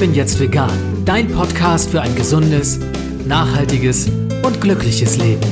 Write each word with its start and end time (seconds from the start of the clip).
bin 0.00 0.14
jetzt 0.14 0.40
vegan, 0.40 1.04
dein 1.04 1.28
Podcast 1.28 1.90
für 1.90 2.00
ein 2.00 2.16
gesundes, 2.16 2.80
nachhaltiges 3.26 4.08
und 4.42 4.58
glückliches 4.58 5.18
Leben. 5.18 5.42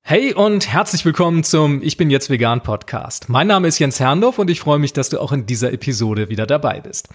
Hey 0.00 0.32
und 0.32 0.72
herzlich 0.72 1.04
willkommen 1.04 1.44
zum 1.44 1.82
Ich 1.82 1.98
bin 1.98 2.08
jetzt 2.08 2.30
vegan 2.30 2.62
Podcast. 2.62 3.28
Mein 3.28 3.46
Name 3.46 3.68
ist 3.68 3.78
Jens 3.78 4.00
Herrndorf 4.00 4.38
und 4.38 4.48
ich 4.48 4.60
freue 4.60 4.78
mich, 4.78 4.94
dass 4.94 5.10
du 5.10 5.20
auch 5.20 5.32
in 5.32 5.44
dieser 5.44 5.70
Episode 5.74 6.30
wieder 6.30 6.46
dabei 6.46 6.80
bist. 6.80 7.10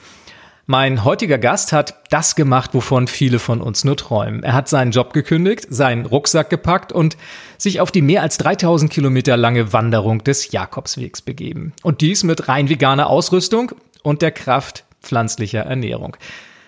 Mein 0.66 1.04
heutiger 1.04 1.38
Gast 1.38 1.74
hat 1.74 1.96
das 2.10 2.36
gemacht, 2.36 2.74
wovon 2.74 3.08
viele 3.08 3.40
von 3.40 3.62
uns 3.62 3.84
nur 3.84 3.98
träumen. 3.98 4.44
Er 4.44 4.54
hat 4.54 4.70
seinen 4.70 4.92
Job 4.92 5.12
gekündigt, 5.12 5.68
seinen 5.70 6.06
Rucksack 6.06 6.50
gepackt 6.50 6.94
und 6.94 7.18
sich 7.58 7.82
auf 7.82 7.92
die 7.92 8.02
mehr 8.02 8.22
als 8.22 8.38
3000 8.38 8.90
Kilometer 8.90 9.36
lange 9.36 9.74
Wanderung 9.74 10.24
des 10.24 10.54
Jakobswegs 10.54 11.22
begeben. 11.22 11.74
Und 11.84 12.00
dies 12.00 12.24
mit 12.24 12.48
rein 12.48 12.70
veganer 12.70 13.08
Ausrüstung 13.08 13.74
und 14.04 14.22
der 14.22 14.32
Kraft 14.32 14.86
pflanzlicher 15.02 15.64
Ernährung. 15.64 16.16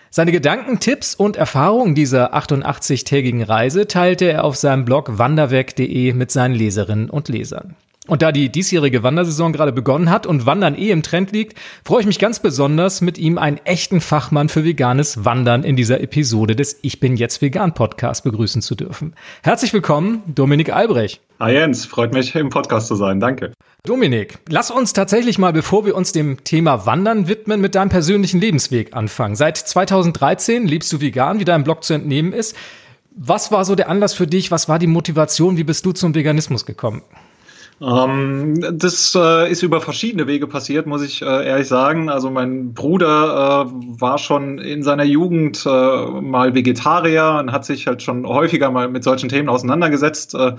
Seine 0.10 0.34
Gedanken, 0.34 0.82
Tipps 0.82 1.16
und 1.16 1.38
Erfahrungen 1.38 1.96
dieser 1.96 2.36
88-tägigen 2.36 3.44
Reise 3.44 3.88
teilte 3.88 4.26
er 4.26 4.44
auf 4.44 4.58
seinem 4.58 4.84
Blog 4.84 5.18
wanderweg.de 5.18 6.12
mit 6.12 6.32
seinen 6.32 6.54
Leserinnen 6.54 7.10
und 7.10 7.30
Lesern. 7.30 7.76
Und 8.08 8.22
da 8.22 8.32
die 8.32 8.50
diesjährige 8.50 9.02
Wandersaison 9.02 9.52
gerade 9.52 9.72
begonnen 9.72 10.12
hat 10.12 10.28
und 10.28 10.46
Wandern 10.46 10.78
eh 10.78 10.92
im 10.92 11.02
Trend 11.02 11.32
liegt, 11.32 11.58
freue 11.84 12.02
ich 12.02 12.06
mich 12.06 12.20
ganz 12.20 12.40
besonders, 12.40 13.02
mit 13.02 13.18
ihm 13.18 13.40
einen 13.40 13.58
echten 13.66 14.00
Fachmann 14.00 14.48
für 14.48 14.64
veganes 14.64 15.26
Wandern 15.26 15.64
in 15.64 15.76
dieser 15.76 16.02
Episode 16.02 16.56
des 16.56 16.78
Ich 16.84 17.00
bin 17.00 17.18
jetzt 17.18 17.42
vegan 17.42 17.74
Podcast 17.74 18.24
begrüßen 18.24 18.62
zu 18.62 18.76
dürfen. 18.76 19.16
Herzlich 19.42 19.74
willkommen, 19.74 20.22
Dominik 20.28 20.72
Albrecht. 20.72 21.20
Hi 21.40 21.54
Jens, 21.54 21.86
freut 21.86 22.14
mich 22.14 22.36
im 22.36 22.50
Podcast 22.50 22.88
zu 22.88 22.96
sein. 22.96 23.20
Danke. 23.20 23.54
Dominik, 23.84 24.38
lass 24.50 24.70
uns 24.70 24.94
tatsächlich 24.94 25.40
mal, 25.40 25.52
bevor 25.52 25.86
wir 25.86 25.96
uns 25.96 26.12
dem 26.12 26.44
Thema 26.44 26.86
Wandern 26.86 27.28
widmen, 27.28 27.60
mit 27.60 27.74
deinem 27.74 27.90
persönlichen 27.90 28.40
Lebensweg 28.40 28.96
anfangen. 28.96 29.36
Seit 29.36 29.58
2013 29.58 30.68
lebst 30.68 30.94
du 30.94 31.02
vegan, 31.02 31.40
wie 31.40 31.46
dein 31.46 31.64
Blog 31.64 31.84
zu 31.84 31.94
entnehmen 31.94 32.34
ist. 32.34 32.56
Was 33.16 33.52
war 33.52 33.66
so 33.66 33.74
der 33.74 33.90
Anlass 33.90 34.14
für 34.14 34.28
dich? 34.28 34.52
Was 34.52 34.70
war 34.70 34.78
die 34.78 34.88
Motivation? 34.88 35.58
Wie 35.58 35.64
bist 35.64 35.86
du 35.86 35.92
zum 35.92 36.14
Veganismus 36.14 36.68
gekommen? 36.68 37.02
Ähm, 37.82 38.64
das 38.80 39.14
äh, 39.16 39.52
ist 39.52 39.62
über 39.62 39.82
verschiedene 39.82 40.28
Wege 40.28 40.48
passiert, 40.48 40.88
muss 40.88 41.02
ich 41.02 41.22
äh, 41.22 41.26
ehrlich 41.46 41.68
sagen. 41.68 42.10
Also 42.10 42.30
mein 42.30 42.74
Bruder 42.74 43.68
äh, 43.68 44.00
war 44.00 44.18
schon 44.18 44.60
in 44.60 44.82
seiner 44.82 45.04
Jugend 45.04 45.66
äh, 45.66 45.70
mal 45.70 46.56
Vegetarier 46.56 47.38
und 47.42 47.52
hat 47.52 47.66
sich 47.66 47.86
halt 47.86 48.02
schon 48.02 48.26
häufiger 48.26 48.72
mal 48.72 48.88
mit 48.88 49.04
solchen 49.04 49.28
Themen 49.28 49.50
auseinandergesetzt. 49.50 50.36
Äh, 50.36 50.56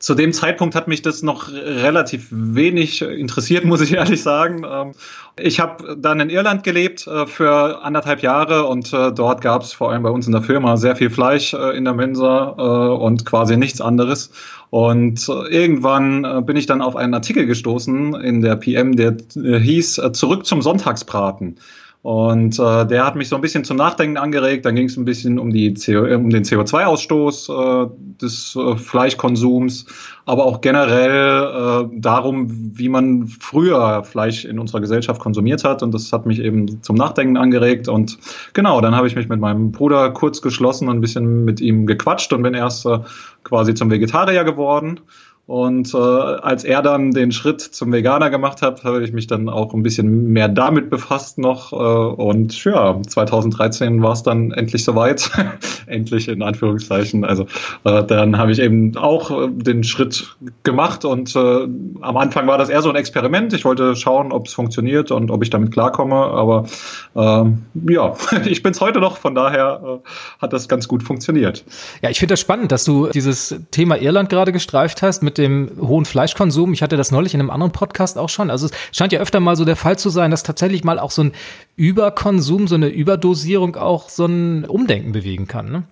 zu 0.00 0.14
dem 0.14 0.32
Zeitpunkt 0.32 0.74
hat 0.74 0.88
mich 0.88 1.02
das 1.02 1.22
noch 1.22 1.52
relativ 1.52 2.26
wenig 2.30 3.00
interessiert, 3.00 3.64
muss 3.66 3.80
ich 3.80 3.92
ehrlich 3.92 4.22
sagen. 4.22 4.64
Ähm, 4.68 4.92
ich 5.38 5.60
habe 5.60 5.96
dann 5.96 6.20
in 6.20 6.30
Irland 6.30 6.64
gelebt 6.64 7.06
äh, 7.06 7.26
für 7.26 7.82
anderthalb 7.82 8.22
Jahre 8.22 8.66
und 8.66 8.92
dort 8.92 9.40
gab 9.40 9.62
es 9.62 9.72
vor 9.72 9.90
allem 9.90 10.02
bei 10.02 10.10
uns 10.10 10.26
in 10.26 10.32
der 10.32 10.42
Firma 10.42 10.76
sehr 10.76 10.96
viel 10.96 11.10
Fleisch 11.10 11.54
in 11.54 11.84
der 11.84 11.94
Mensa 11.94 12.44
und 12.44 13.24
quasi 13.24 13.56
nichts 13.56 13.80
anderes. 13.80 14.30
Und 14.70 15.28
irgendwann 15.28 16.44
bin 16.44 16.56
ich 16.56 16.66
dann 16.66 16.82
auf 16.82 16.96
einen 16.96 17.14
Artikel 17.14 17.46
gestoßen 17.46 18.14
in 18.14 18.40
der 18.40 18.56
PM, 18.56 18.96
der 18.96 19.16
hieß 19.34 20.00
Zurück 20.12 20.44
zum 20.46 20.62
Sonntagsbraten. 20.62 21.58
Und 22.06 22.60
äh, 22.60 22.86
der 22.86 23.04
hat 23.04 23.16
mich 23.16 23.28
so 23.28 23.34
ein 23.34 23.42
bisschen 23.42 23.64
zum 23.64 23.76
Nachdenken 23.76 24.16
angeregt. 24.16 24.64
Dann 24.64 24.76
ging 24.76 24.86
es 24.86 24.96
ein 24.96 25.04
bisschen 25.04 25.40
um, 25.40 25.50
die 25.50 25.74
CO, 25.74 26.04
um 26.14 26.30
den 26.30 26.44
CO2-Ausstoß 26.44 27.50
äh, 27.50 27.90
des 28.22 28.54
äh, 28.54 28.76
Fleischkonsums, 28.76 29.86
aber 30.24 30.44
auch 30.44 30.60
generell 30.60 31.88
äh, 31.90 31.98
darum, 31.98 32.46
wie 32.78 32.88
man 32.88 33.26
früher 33.26 34.04
Fleisch 34.04 34.44
in 34.44 34.60
unserer 34.60 34.80
Gesellschaft 34.80 35.20
konsumiert 35.20 35.64
hat. 35.64 35.82
Und 35.82 35.92
das 35.94 36.12
hat 36.12 36.26
mich 36.26 36.38
eben 36.38 36.80
zum 36.80 36.94
Nachdenken 36.94 37.36
angeregt. 37.36 37.88
Und 37.88 38.18
genau, 38.52 38.80
dann 38.80 38.94
habe 38.94 39.08
ich 39.08 39.16
mich 39.16 39.28
mit 39.28 39.40
meinem 39.40 39.72
Bruder 39.72 40.10
kurz 40.10 40.40
geschlossen 40.40 40.88
und 40.88 40.98
ein 40.98 41.00
bisschen 41.00 41.44
mit 41.44 41.60
ihm 41.60 41.86
gequatscht 41.88 42.32
und 42.32 42.40
bin 42.44 42.54
erst 42.54 42.86
äh, 42.86 43.00
quasi 43.42 43.74
zum 43.74 43.90
Vegetarier 43.90 44.44
geworden. 44.44 45.00
Und 45.46 45.94
äh, 45.94 45.96
als 45.96 46.64
er 46.64 46.82
dann 46.82 47.12
den 47.12 47.30
Schritt 47.30 47.60
zum 47.60 47.92
Veganer 47.92 48.30
gemacht 48.30 48.62
hat, 48.62 48.82
habe 48.82 49.04
ich 49.04 49.12
mich 49.12 49.28
dann 49.28 49.48
auch 49.48 49.74
ein 49.74 49.82
bisschen 49.84 50.32
mehr 50.32 50.48
damit 50.48 50.90
befasst 50.90 51.38
noch. 51.38 51.72
Äh, 51.72 51.76
und 51.76 52.64
ja, 52.64 53.00
2013 53.00 54.02
war 54.02 54.12
es 54.12 54.24
dann 54.24 54.50
endlich 54.50 54.82
soweit. 54.82 55.30
endlich 55.86 56.28
in 56.28 56.42
Anführungszeichen. 56.42 57.24
Also 57.24 57.46
äh, 57.84 58.04
dann 58.04 58.38
habe 58.38 58.52
ich 58.52 58.58
eben 58.58 58.96
auch 58.96 59.30
äh, 59.30 59.48
den 59.50 59.84
Schritt 59.84 60.36
gemacht 60.62 61.04
und 61.04 61.34
äh, 61.34 61.38
am 61.38 62.16
Anfang 62.16 62.46
war 62.46 62.58
das 62.58 62.68
eher 62.68 62.82
so 62.82 62.90
ein 62.90 62.96
Experiment. 62.96 63.52
Ich 63.52 63.64
wollte 63.64 63.96
schauen, 63.96 64.32
ob 64.32 64.46
es 64.46 64.54
funktioniert 64.54 65.10
und 65.10 65.30
ob 65.30 65.42
ich 65.42 65.50
damit 65.50 65.72
klarkomme. 65.72 66.16
Aber 66.16 66.66
äh, 67.14 67.92
ja, 67.92 68.14
ich 68.44 68.62
bin 68.62 68.72
es 68.72 68.80
heute 68.80 69.00
noch, 69.00 69.16
von 69.16 69.34
daher 69.34 70.00
äh, 70.04 70.08
hat 70.42 70.52
das 70.52 70.68
ganz 70.68 70.88
gut 70.88 71.02
funktioniert. 71.02 71.64
Ja, 72.02 72.10
ich 72.10 72.18
finde 72.18 72.32
das 72.32 72.40
spannend, 72.40 72.72
dass 72.72 72.84
du 72.84 73.08
dieses 73.08 73.56
Thema 73.70 73.96
Irland 73.96 74.28
gerade 74.28 74.52
gestreift 74.52 75.02
hast 75.02 75.22
mit 75.22 75.35
dem 75.38 75.70
hohen 75.80 76.04
Fleischkonsum. 76.04 76.72
Ich 76.72 76.82
hatte 76.82 76.96
das 76.96 77.10
neulich 77.10 77.34
in 77.34 77.40
einem 77.40 77.50
anderen 77.50 77.72
Podcast 77.72 78.18
auch 78.18 78.28
schon. 78.28 78.50
Also 78.50 78.66
es 78.66 78.72
scheint 78.92 79.12
ja 79.12 79.20
öfter 79.20 79.40
mal 79.40 79.56
so 79.56 79.64
der 79.64 79.76
Fall 79.76 79.98
zu 79.98 80.10
sein, 80.10 80.30
dass 80.30 80.42
tatsächlich 80.42 80.84
mal 80.84 80.98
auch 80.98 81.10
so 81.10 81.24
ein 81.24 81.32
Überkonsum, 81.76 82.68
so 82.68 82.74
eine 82.74 82.88
Überdosierung 82.88 83.76
auch 83.76 84.08
so 84.08 84.26
ein 84.26 84.64
Umdenken 84.64 85.12
bewegen 85.12 85.46
kann. 85.46 85.70
Ne? 85.70 85.82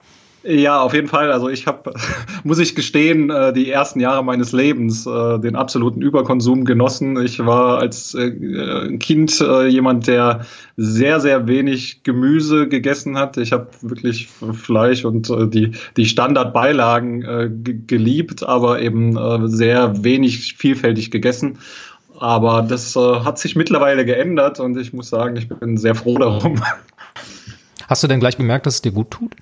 Ja, 0.47 0.83
auf 0.83 0.93
jeden 0.93 1.09
Fall. 1.09 1.33
Also 1.33 1.49
ich 1.49 1.67
habe, 1.67 1.95
muss 2.45 2.59
ich 2.59 2.75
gestehen, 2.75 3.31
äh, 3.31 3.53
die 3.55 3.71
ersten 3.71 3.99
Jahre 3.99 4.23
meines 4.23 4.53
Lebens 4.53 5.07
äh, 5.07 5.39
den 5.39 5.57
absoluten 5.57 6.03
Überkonsum 6.03 6.67
genossen. 6.67 7.21
Ich 7.25 7.45
war 7.45 7.79
als 7.79 8.15
äh, 8.15 8.31
Kind 8.99 9.43
jemand, 9.69 10.07
der 10.07 10.45
sehr, 10.77 11.21
sehr 11.21 11.47
wenig 11.47 12.03
Gemüse 12.03 12.69
gegessen 12.69 13.17
hat. 13.17 13.39
Ich 13.39 13.53
habe 13.53 13.69
wirklich 13.81 14.29
Fleisch 14.29 15.05
und 15.05 15.29
die, 15.55 15.73
die 15.97 16.07
Standardbeilagen 16.07 17.87
geliebt, 17.87 18.43
aber 18.43 18.81
eben 18.81 19.49
sehr 19.49 20.05
wenig 20.05 20.55
vielfältig 20.55 21.11
gegessen. 21.11 21.59
Aber 22.19 22.63
das 22.63 22.97
hat 22.97 23.39
sich 23.39 23.57
mittlerweile 23.57 24.05
geändert 24.05 24.61
und 24.61 24.77
ich 24.77 24.93
muss 24.93 25.11
sagen, 25.11 25.37
ich 25.37 25.49
bin 25.49 25.77
sehr 25.77 25.95
froh 25.95 26.19
darum. 26.19 26.61
Hast 27.89 28.03
du 28.03 28.09
denn 28.09 28.21
gleich 28.21 28.37
bemerkt, 28.37 28.67
dass 28.67 28.77
es 28.77 28.83
dir 28.83 28.93
gut 28.93 29.11
tut? 29.11 29.33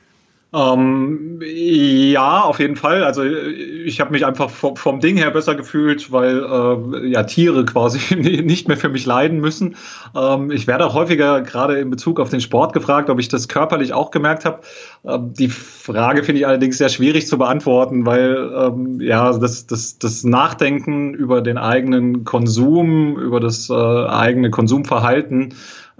Ähm, 0.54 1.40
ja, 1.42 2.42
auf 2.42 2.60
jeden 2.60 2.76
Fall. 2.76 3.04
Also 3.04 3.24
ich 3.24 4.00
habe 4.00 4.12
mich 4.12 4.26
einfach 4.26 4.50
vom, 4.50 4.76
vom, 4.76 5.00
Ding 5.00 5.16
her 5.16 5.30
besser 5.30 5.54
gefühlt, 5.54 6.12
weil 6.12 6.44
äh, 6.44 7.06
ja 7.08 7.22
Tiere 7.22 7.64
quasi 7.64 8.14
nicht 8.16 8.68
mehr 8.68 8.76
für 8.76 8.90
mich 8.90 9.06
leiden 9.06 9.40
müssen. 9.40 9.76
Ähm, 10.14 10.50
ich 10.50 10.66
werde 10.66 10.84
auch 10.84 10.92
häufiger 10.92 11.40
gerade 11.40 11.78
in 11.78 11.88
Bezug 11.88 12.20
auf 12.20 12.28
den 12.28 12.42
Sport 12.42 12.74
gefragt, 12.74 13.08
ob 13.08 13.18
ich 13.18 13.28
das 13.28 13.48
körperlich 13.48 13.94
auch 13.94 14.10
gemerkt 14.10 14.44
habe. 14.44 14.60
Ähm, 15.06 15.32
die 15.32 15.48
Frage 15.48 16.22
finde 16.22 16.40
ich 16.40 16.46
allerdings 16.46 16.76
sehr 16.76 16.90
schwierig 16.90 17.26
zu 17.26 17.38
beantworten, 17.38 18.04
weil 18.04 18.52
ähm, 18.54 19.00
ja 19.00 19.32
das, 19.32 19.66
das, 19.66 19.98
das 19.98 20.22
Nachdenken 20.22 21.14
über 21.14 21.40
den 21.40 21.56
eigenen 21.56 22.24
Konsum, 22.24 23.18
über 23.18 23.40
das 23.40 23.70
äh, 23.70 23.72
eigene 23.72 24.50
Konsumverhalten 24.50 25.54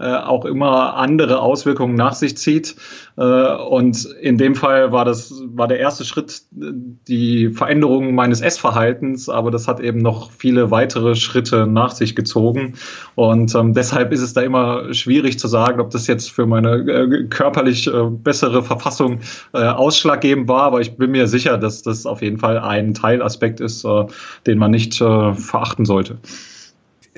auch 0.07 0.45
immer 0.45 0.97
andere 0.97 1.41
Auswirkungen 1.41 1.95
nach 1.95 2.15
sich 2.15 2.37
zieht. 2.37 2.77
Äh, 3.17 3.23
und 3.23 4.05
in 4.21 4.39
dem 4.39 4.55
Fall 4.55 4.93
war 4.93 5.05
das 5.05 5.43
war 5.55 5.69
der 5.69 5.79
erste 5.79 6.05
Schritt 6.05 6.43
die 6.51 7.51
Veränderung 7.51 8.15
meines 8.15 8.41
Essverhaltens, 8.41 9.29
aber 9.29 9.51
das 9.51 9.69
hat 9.69 9.81
eben 9.81 9.99
noch 9.99 10.31
viele 10.31 10.71
weitere 10.71 11.15
Schritte 11.15 11.67
nach 11.67 11.91
sich 11.91 12.17
gezogen. 12.17 12.75
Und 13.15 13.55
ähm, 13.55 13.75
deshalb 13.75 14.13
ist 14.13 14.23
es 14.23 14.33
da 14.33 14.41
immer 14.41 14.95
schwierig 14.95 15.39
zu 15.39 15.49
sagen, 15.49 15.81
ob 15.81 15.91
das 15.91 16.07
jetzt 16.07 16.31
für 16.31 16.47
meine 16.47 16.77
äh, 16.77 17.25
körperlich 17.29 17.87
äh, 17.87 18.05
bessere 18.09 18.63
Verfassung 18.63 19.21
äh, 19.53 19.59
ausschlaggebend 19.59 20.48
war. 20.48 20.63
Aber 20.63 20.81
ich 20.81 20.97
bin 20.97 21.10
mir 21.10 21.27
sicher, 21.27 21.59
dass 21.59 21.83
das 21.83 22.07
auf 22.07 22.22
jeden 22.22 22.39
Fall 22.39 22.59
ein 22.59 22.95
Teilaspekt 22.95 23.60
ist, 23.60 23.84
äh, 23.84 24.07
den 24.47 24.59
man 24.59 24.71
nicht 24.71 24.93
verachten 24.95 25.84
sollte 25.84 26.19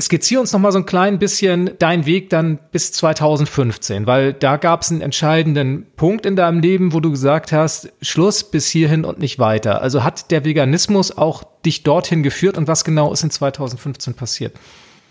skizziere 0.01 0.41
uns 0.41 0.53
noch 0.53 0.61
mal 0.61 0.73
so 0.73 0.79
ein 0.79 0.87
klein 0.87 1.19
bisschen 1.19 1.71
deinen 1.79 2.07
Weg 2.07 2.31
dann 2.31 2.59
bis 2.73 2.93
2015, 2.93 4.07
weil 4.07 4.33
da 4.33 4.57
gab 4.57 4.83
es 4.83 4.91
einen 4.91 5.01
entscheidenden 5.01 5.87
Punkt 5.97 6.27
in 6.27 6.37
deinem 6.37 6.61
Leben, 6.61 6.93
wo 6.93 7.01
du 7.01 7.11
gesagt 7.11 7.53
hast, 7.53 7.93
Schluss 8.03 8.45
bis 8.45 8.69
hierhin 8.69 9.05
und 9.05 9.19
nicht 9.19 9.39
weiter. 9.39 9.83
Also 9.83 10.03
hat 10.03 10.31
der 10.31 10.45
Veganismus 10.45 11.17
auch 11.17 11.45
dich 11.65 11.83
dorthin 11.85 12.23
geführt 12.23 12.59
und 12.59 12.67
was 12.67 12.85
genau 12.85 13.13
ist 13.13 13.23
in 13.23 13.31
2015 13.31 14.15
passiert? 14.15 14.57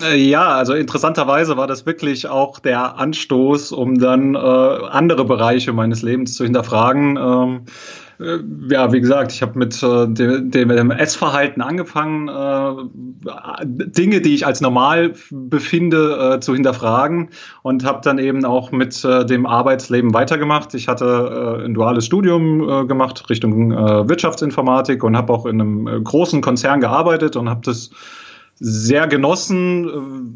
Äh, 0.01 0.17
ja, 0.17 0.55
also 0.55 0.73
interessanterweise 0.73 1.55
war 1.55 1.67
das 1.67 1.85
wirklich 1.85 2.27
auch 2.27 2.59
der 2.59 2.97
Anstoß, 2.97 3.71
um 3.71 3.99
dann 3.99 4.35
äh, 4.35 4.37
andere 4.37 5.23
Bereiche 5.23 5.71
meines 5.71 6.01
Lebens 6.01 6.33
zu 6.33 6.43
hinterfragen. 6.43 7.17
Ähm, 7.17 7.61
äh, 8.12 8.12
ja, 8.69 8.91
wie 8.91 9.01
gesagt, 9.01 9.31
ich 9.31 9.41
habe 9.41 9.57
mit 9.57 9.81
äh, 9.83 10.07
dem, 10.07 10.49
dem 10.49 10.91
Essverhalten 10.91 11.61
angefangen, 11.61 12.27
äh, 12.27 13.65
Dinge, 13.65 14.21
die 14.21 14.35
ich 14.35 14.45
als 14.45 14.61
normal 14.61 15.13
befinde, 15.31 16.35
äh, 16.35 16.39
zu 16.39 16.53
hinterfragen 16.53 17.29
und 17.61 17.85
habe 17.85 18.01
dann 18.03 18.19
eben 18.19 18.45
auch 18.45 18.71
mit 18.71 19.03
äh, 19.03 19.25
dem 19.25 19.45
Arbeitsleben 19.45 20.13
weitergemacht. 20.13 20.73
Ich 20.73 20.87
hatte 20.87 21.59
äh, 21.61 21.65
ein 21.65 21.73
duales 21.73 22.05
Studium 22.05 22.87
gemacht 22.87 23.29
Richtung 23.29 23.71
Wirtschaftsinformatik 23.71 25.03
und 25.03 25.17
habe 25.17 25.33
auch 25.33 25.45
in 25.45 25.61
einem 25.61 26.03
großen 26.03 26.41
Konzern 26.41 26.79
gearbeitet 26.79 27.35
und 27.35 27.49
habe 27.49 27.61
das 27.63 27.89
sehr 28.59 29.07
genossen, 29.07 29.87
äh, 29.87 29.91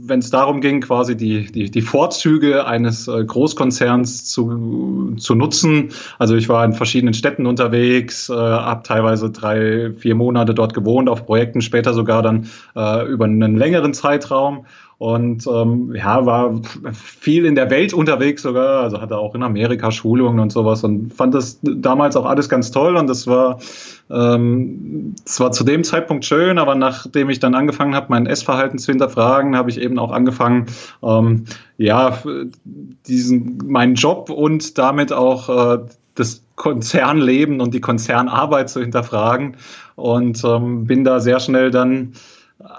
wenn 0.10 0.20
es 0.20 0.30
darum 0.30 0.62
ging, 0.62 0.82
quasi 0.82 1.16
die, 1.16 1.52
die, 1.52 1.70
die 1.70 1.82
Vorzüge 1.82 2.66
eines 2.66 3.08
äh, 3.08 3.24
Großkonzerns 3.24 4.26
zu, 4.26 5.16
zu 5.18 5.36
nutzen. 5.36 5.92
Also 6.18 6.36
ich 6.36 6.50
war 6.50 6.66
in 6.66 6.74
verschiedenen 6.74 7.14
Städten 7.14 7.46
unterwegs, 7.46 8.30
äh, 8.30 8.34
habe 8.34 8.84
teilweise 8.84 9.30
drei, 9.30 9.94
vier 9.98 10.16
Monate 10.16 10.54
dort 10.54 10.74
gewohnt 10.74 11.10
auf 11.10 11.26
Projekten, 11.26 11.62
später 11.62 11.94
sogar 11.94 12.22
dann 12.22 12.48
äh, 12.76 13.08
über 13.08 13.26
einen 13.26 13.56
längeren 13.56 13.94
Zeitraum 13.94 14.66
und 15.00 15.46
ähm, 15.46 15.94
ja, 15.96 16.26
war 16.26 16.60
viel 16.92 17.46
in 17.46 17.54
der 17.54 17.70
Welt 17.70 17.94
unterwegs 17.94 18.42
sogar, 18.42 18.82
also 18.82 19.00
hatte 19.00 19.18
auch 19.18 19.36
in 19.36 19.44
Amerika 19.44 19.92
Schulungen 19.92 20.40
und 20.40 20.52
sowas 20.52 20.84
und 20.84 21.14
fand 21.14 21.36
das 21.36 21.60
damals 21.62 22.16
auch 22.16 22.26
alles 22.26 22.50
ganz 22.50 22.72
toll 22.72 22.98
und 22.98 23.08
das 23.08 23.28
war 23.28 23.60
ähm, 24.10 25.14
das 25.24 25.40
war 25.40 25.52
zu 25.52 25.64
dem 25.64 25.84
Zeitpunkt 25.84 26.26
schön, 26.26 26.58
aber 26.58 26.76
nachdem 26.76 27.30
ich 27.30 27.40
dann 27.40 27.54
angefangen 27.54 27.94
habe, 27.94 28.08
mein 28.10 28.26
Essverhalten 28.26 28.80
zu 28.80 28.92
hinterfragen, 28.92 29.56
habe 29.56 29.70
ich 29.70 29.80
eben 29.80 30.00
auch 30.00 30.12
angefangen, 30.12 30.66
ähm, 31.04 31.46
ja, 31.78 32.18
diesen 33.08 33.60
meinen 33.68 33.96
Job 33.96 34.30
und 34.30 34.78
damit 34.78 35.14
auch 35.14 35.78
äh, 35.78 35.80
das 36.16 36.44
Konzernleben 36.56 37.62
und 37.62 37.74
die 37.74 37.82
Konzernarbeit 37.82 38.70
zu 38.70 38.82
hinterfragen 38.82 39.58
und 39.96 40.44
ähm, 40.44 40.86
bin 40.86 41.04
da 41.04 41.20
sehr 41.20 41.40
schnell 41.40 41.70
dann 41.70 42.14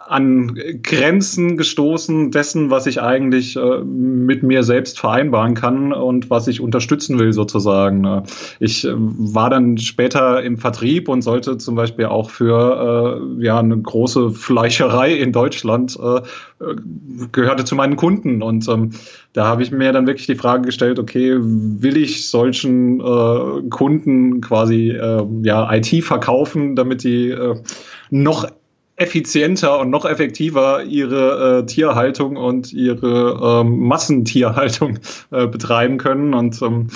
an 0.08 0.58
Grenzen 0.82 1.56
gestoßen 1.56 2.30
dessen, 2.30 2.70
was 2.70 2.86
ich 2.86 3.00
eigentlich 3.00 3.56
äh, 3.56 3.78
mit 3.84 4.42
mir 4.42 4.62
selbst 4.62 4.98
vereinbaren 4.98 5.54
kann 5.54 5.92
und 5.92 6.30
was 6.30 6.48
ich 6.48 6.60
unterstützen 6.60 7.18
will 7.18 7.32
sozusagen. 7.32 8.00
Ne? 8.00 8.22
Ich 8.60 8.86
äh, 8.86 8.92
war 8.94 9.50
dann 9.50 9.78
später 9.78 10.42
im 10.42 10.58
Vertrieb 10.58 11.08
und 11.08 11.22
sollte 11.22 11.58
zum 11.58 11.74
Beispiel 11.74 12.06
auch 12.06 12.30
für 12.30 13.20
äh, 13.38 13.44
ja 13.44 13.58
eine 13.58 13.78
große 13.78 14.30
Fleischerei 14.30 15.14
in 15.14 15.32
Deutschland 15.32 15.98
äh, 16.02 16.20
gehörte 17.32 17.64
zu 17.64 17.74
meinen 17.74 17.96
Kunden 17.96 18.42
und 18.42 18.68
ähm, 18.68 18.90
da 19.32 19.46
habe 19.46 19.62
ich 19.62 19.70
mir 19.70 19.92
dann 19.92 20.06
wirklich 20.06 20.26
die 20.26 20.34
Frage 20.34 20.62
gestellt, 20.62 20.98
okay, 20.98 21.36
will 21.38 21.96
ich 21.96 22.28
solchen 22.28 23.00
äh, 23.00 23.68
Kunden 23.70 24.40
quasi 24.40 24.90
äh, 24.90 25.24
ja 25.42 25.72
IT 25.72 26.04
verkaufen, 26.04 26.76
damit 26.76 27.04
die 27.04 27.34
noch 28.10 28.48
effizienter 28.98 29.78
und 29.78 29.90
noch 29.90 30.04
effektiver 30.04 30.82
ihre 30.82 31.60
äh, 31.60 31.66
Tierhaltung 31.66 32.36
und 32.36 32.72
ihre 32.72 33.62
ähm, 33.62 33.78
Massentierhaltung 33.86 34.98
äh, 35.30 35.46
betreiben 35.46 35.98
können. 35.98 36.34
Und 36.34 36.60
ähm, 36.62 36.88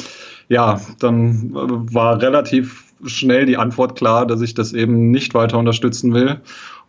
ja, 0.48 0.80
dann 0.98 1.50
äh, 1.50 1.94
war 1.94 2.20
relativ 2.20 2.92
schnell 3.06 3.46
die 3.46 3.56
Antwort 3.56 3.96
klar, 3.96 4.26
dass 4.26 4.40
ich 4.40 4.54
das 4.54 4.72
eben 4.72 5.10
nicht 5.10 5.32
weiter 5.34 5.58
unterstützen 5.58 6.12
will. 6.12 6.40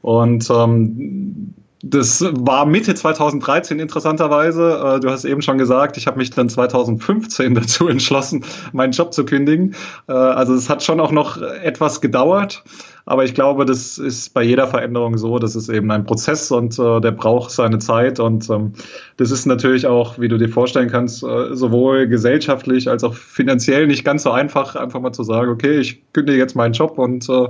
Und 0.01 0.49
ähm, 0.49 1.53
das 1.83 2.23
war 2.31 2.65
Mitte 2.65 2.95
2013 2.95 3.77
interessanterweise. 3.79 4.95
Äh, 4.95 4.99
du 4.99 5.09
hast 5.09 5.25
eben 5.25 5.41
schon 5.41 5.57
gesagt, 5.57 5.97
ich 5.97 6.07
habe 6.07 6.17
mich 6.17 6.31
dann 6.31 6.49
2015 6.49 7.53
dazu 7.55 7.87
entschlossen, 7.87 8.43
meinen 8.71 8.93
Job 8.93 9.13
zu 9.13 9.25
kündigen. 9.25 9.75
Äh, 10.07 10.13
also 10.13 10.55
es 10.55 10.69
hat 10.69 10.81
schon 10.81 10.99
auch 10.99 11.11
noch 11.11 11.39
etwas 11.39 12.01
gedauert. 12.01 12.63
Aber 13.05 13.25
ich 13.25 13.33
glaube, 13.33 13.65
das 13.65 13.97
ist 13.97 14.33
bei 14.33 14.43
jeder 14.43 14.67
Veränderung 14.67 15.17
so. 15.17 15.37
Das 15.37 15.55
ist 15.55 15.67
eben 15.67 15.91
ein 15.91 16.05
Prozess 16.05 16.51
und 16.51 16.79
äh, 16.79 17.01
der 17.01 17.11
braucht 17.11 17.51
seine 17.51 17.79
Zeit. 17.79 18.19
Und 18.19 18.49
ähm, 18.49 18.73
das 19.17 19.31
ist 19.31 19.45
natürlich 19.45 19.87
auch, 19.87 20.19
wie 20.19 20.29
du 20.29 20.37
dir 20.37 20.47
vorstellen 20.47 20.89
kannst, 20.89 21.21
äh, 21.23 21.53
sowohl 21.53 22.07
gesellschaftlich 22.07 22.89
als 22.89 23.03
auch 23.03 23.13
finanziell 23.13 23.87
nicht 23.87 24.05
ganz 24.05 24.23
so 24.23 24.31
einfach, 24.31 24.75
einfach 24.75 25.01
mal 25.01 25.11
zu 25.11 25.23
sagen, 25.23 25.51
okay, 25.51 25.79
ich 25.79 26.01
kündige 26.13 26.37
jetzt 26.37 26.55
meinen 26.55 26.73
Job 26.73 26.97
und 26.97 27.27
äh, 27.27 27.47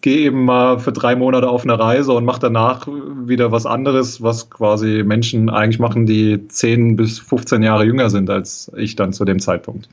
gehe 0.00 0.18
eben 0.18 0.46
mal 0.46 0.78
für 0.78 0.92
drei 0.92 1.16
Monate 1.16 1.48
auf 1.48 1.64
eine 1.64 1.78
Reise 1.78 2.12
und 2.12 2.24
mache 2.24 2.40
danach 2.40 2.86
wieder 2.86 3.52
was 3.52 3.66
anderes, 3.66 4.22
was 4.22 4.48
quasi 4.48 5.02
Menschen 5.04 5.50
eigentlich 5.50 5.78
machen, 5.78 6.06
die 6.06 6.48
10 6.48 6.96
bis 6.96 7.18
15 7.18 7.62
Jahre 7.62 7.84
jünger 7.84 8.08
sind 8.08 8.30
als 8.30 8.70
ich 8.76 8.96
dann 8.96 9.12
zu 9.12 9.24
dem 9.24 9.38
Zeitpunkt. 9.38 9.88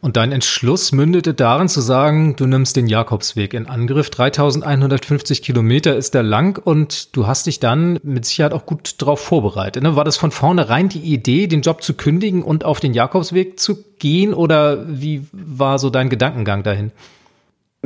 Und 0.00 0.16
dein 0.16 0.30
Entschluss 0.30 0.92
mündete 0.92 1.34
darin 1.34 1.68
zu 1.68 1.80
sagen, 1.80 2.36
du 2.36 2.46
nimmst 2.46 2.76
den 2.76 2.86
Jakobsweg 2.86 3.54
in 3.54 3.66
Angriff. 3.66 4.10
3150 4.10 5.42
Kilometer 5.42 5.96
ist 5.96 6.14
er 6.14 6.22
lang 6.22 6.60
und 6.62 7.16
du 7.16 7.26
hast 7.26 7.46
dich 7.46 7.60
dann 7.60 7.98
mit 8.02 8.24
Sicherheit 8.26 8.52
auch 8.52 8.66
gut 8.66 8.96
darauf 8.98 9.20
vorbereitet. 9.20 9.82
Ne? 9.82 9.96
War 9.96 10.04
das 10.04 10.16
von 10.16 10.30
vornherein 10.30 10.88
die 10.88 11.00
Idee, 11.00 11.46
den 11.46 11.62
Job 11.62 11.82
zu 11.82 11.94
kündigen 11.94 12.42
und 12.42 12.64
auf 12.64 12.78
den 12.78 12.94
Jakobsweg 12.94 13.58
zu 13.58 13.82
gehen 13.98 14.34
oder 14.34 14.84
wie 14.86 15.26
war 15.32 15.78
so 15.78 15.90
dein 15.90 16.10
Gedankengang 16.10 16.62
dahin? 16.62 16.92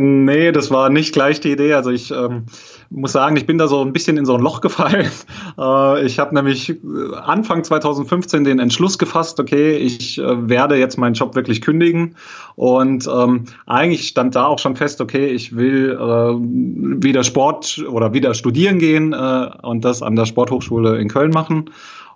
Nee, 0.02 0.50
das 0.50 0.70
war 0.70 0.88
nicht 0.88 1.12
gleich 1.12 1.40
die 1.40 1.52
Idee. 1.52 1.74
Also 1.74 1.90
ich 1.90 2.10
ähm, 2.10 2.46
muss 2.88 3.12
sagen, 3.12 3.36
ich 3.36 3.44
bin 3.44 3.58
da 3.58 3.68
so 3.68 3.82
ein 3.82 3.92
bisschen 3.92 4.16
in 4.16 4.24
so 4.24 4.34
ein 4.34 4.40
Loch 4.40 4.62
gefallen. 4.62 5.10
Äh, 5.58 6.06
ich 6.06 6.18
habe 6.18 6.34
nämlich 6.34 6.70
äh, 6.70 6.76
Anfang 7.22 7.64
2015 7.64 8.44
den 8.44 8.60
Entschluss 8.60 8.98
gefasst, 8.98 9.38
okay, 9.40 9.76
ich 9.76 10.16
äh, 10.16 10.48
werde 10.48 10.76
jetzt 10.76 10.96
meinen 10.96 11.12
Job 11.12 11.34
wirklich 11.34 11.60
kündigen. 11.60 12.16
Und 12.54 13.06
ähm, 13.12 13.44
eigentlich 13.66 14.06
stand 14.08 14.36
da 14.36 14.46
auch 14.46 14.58
schon 14.58 14.76
fest, 14.76 15.02
okay, 15.02 15.26
ich 15.26 15.54
will 15.54 15.90
äh, 15.90 15.96
wieder 15.98 17.22
Sport 17.22 17.84
oder 17.86 18.14
wieder 18.14 18.32
studieren 18.32 18.78
gehen 18.78 19.12
äh, 19.12 19.50
und 19.62 19.84
das 19.84 20.00
an 20.02 20.16
der 20.16 20.24
Sporthochschule 20.24 20.98
in 20.98 21.08
Köln 21.08 21.32
machen. 21.32 21.70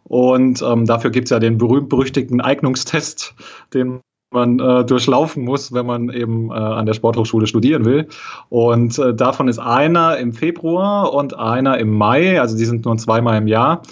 Und 0.04 0.62
ähm, 0.62 0.86
dafür 0.86 1.10
gibt's 1.10 1.30
ja 1.30 1.38
den 1.38 1.58
berühmt-berüchtigten 1.58 2.40
Eignungstest, 2.40 3.34
den 3.74 4.00
man 4.34 4.58
äh, 4.58 4.84
durchlaufen 4.84 5.44
muss, 5.44 5.72
wenn 5.72 5.86
man 5.86 6.10
eben 6.10 6.50
äh, 6.50 6.54
an 6.54 6.86
der 6.86 6.92
Sporthochschule 6.92 7.46
studieren 7.46 7.84
will. 7.84 8.08
Und 8.50 8.98
äh, 8.98 9.14
davon 9.14 9.48
ist 9.48 9.58
einer 9.58 10.18
im 10.18 10.32
Februar 10.32 11.12
und 11.14 11.38
einer 11.38 11.78
im 11.78 11.96
Mai, 11.96 12.40
also 12.40 12.56
die 12.56 12.64
sind 12.66 12.84
nur 12.84 12.96
zweimal 12.98 13.38
im 13.38 13.48
Jahr. 13.48 13.82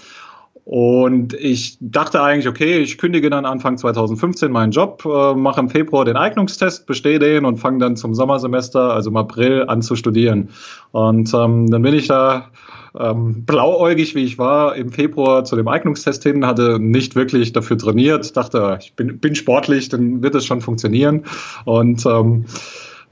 Und 0.65 1.35
ich 1.35 1.77
dachte 1.81 2.23
eigentlich, 2.23 2.47
okay, 2.47 2.79
ich 2.79 2.97
kündige 2.97 3.31
dann 3.31 3.45
Anfang 3.45 3.77
2015 3.77 4.53
meinen 4.53 4.71
Job, 4.71 5.05
äh, 5.05 5.35
mache 5.35 5.61
im 5.61 5.69
Februar 5.69 6.05
den 6.05 6.17
Eignungstest, 6.17 6.87
bestehe 6.87 7.19
den 7.19 7.45
und 7.45 7.57
fange 7.57 7.79
dann 7.79 7.97
zum 7.97 8.15
Sommersemester, 8.15 8.93
also 8.93 9.11
im 9.11 9.17
April, 9.17 9.65
an 9.67 9.83
zu 9.83 9.97
studieren. 9.97 10.51
Und 10.93 11.35
ähm, 11.35 11.69
dann 11.69 11.83
bin 11.83 11.95
ich 11.95 12.07
da 12.07 12.51
ähm, 12.99 13.45
blauäugig, 13.45 14.15
wie 14.15 14.25
ich 14.25 14.39
war, 14.39 14.75
im 14.77 14.93
Februar 14.93 15.45
zu 15.45 15.57
dem 15.57 15.69
Eignungstest 15.69 16.23
hin, 16.23 16.47
hatte 16.47 16.79
nicht 16.79 17.15
wirklich 17.15 17.53
dafür 17.53 17.79
trainiert, 17.79 18.37
dachte, 18.37 18.79
ich 18.81 18.95
bin, 18.95 19.19
bin 19.19 19.35
sportlich, 19.35 19.89
dann 19.89 20.23
wird 20.23 20.35
es 20.35 20.45
schon 20.45 20.61
funktionieren. 20.61 21.25
Und 21.65 22.05
ähm, 22.07 22.47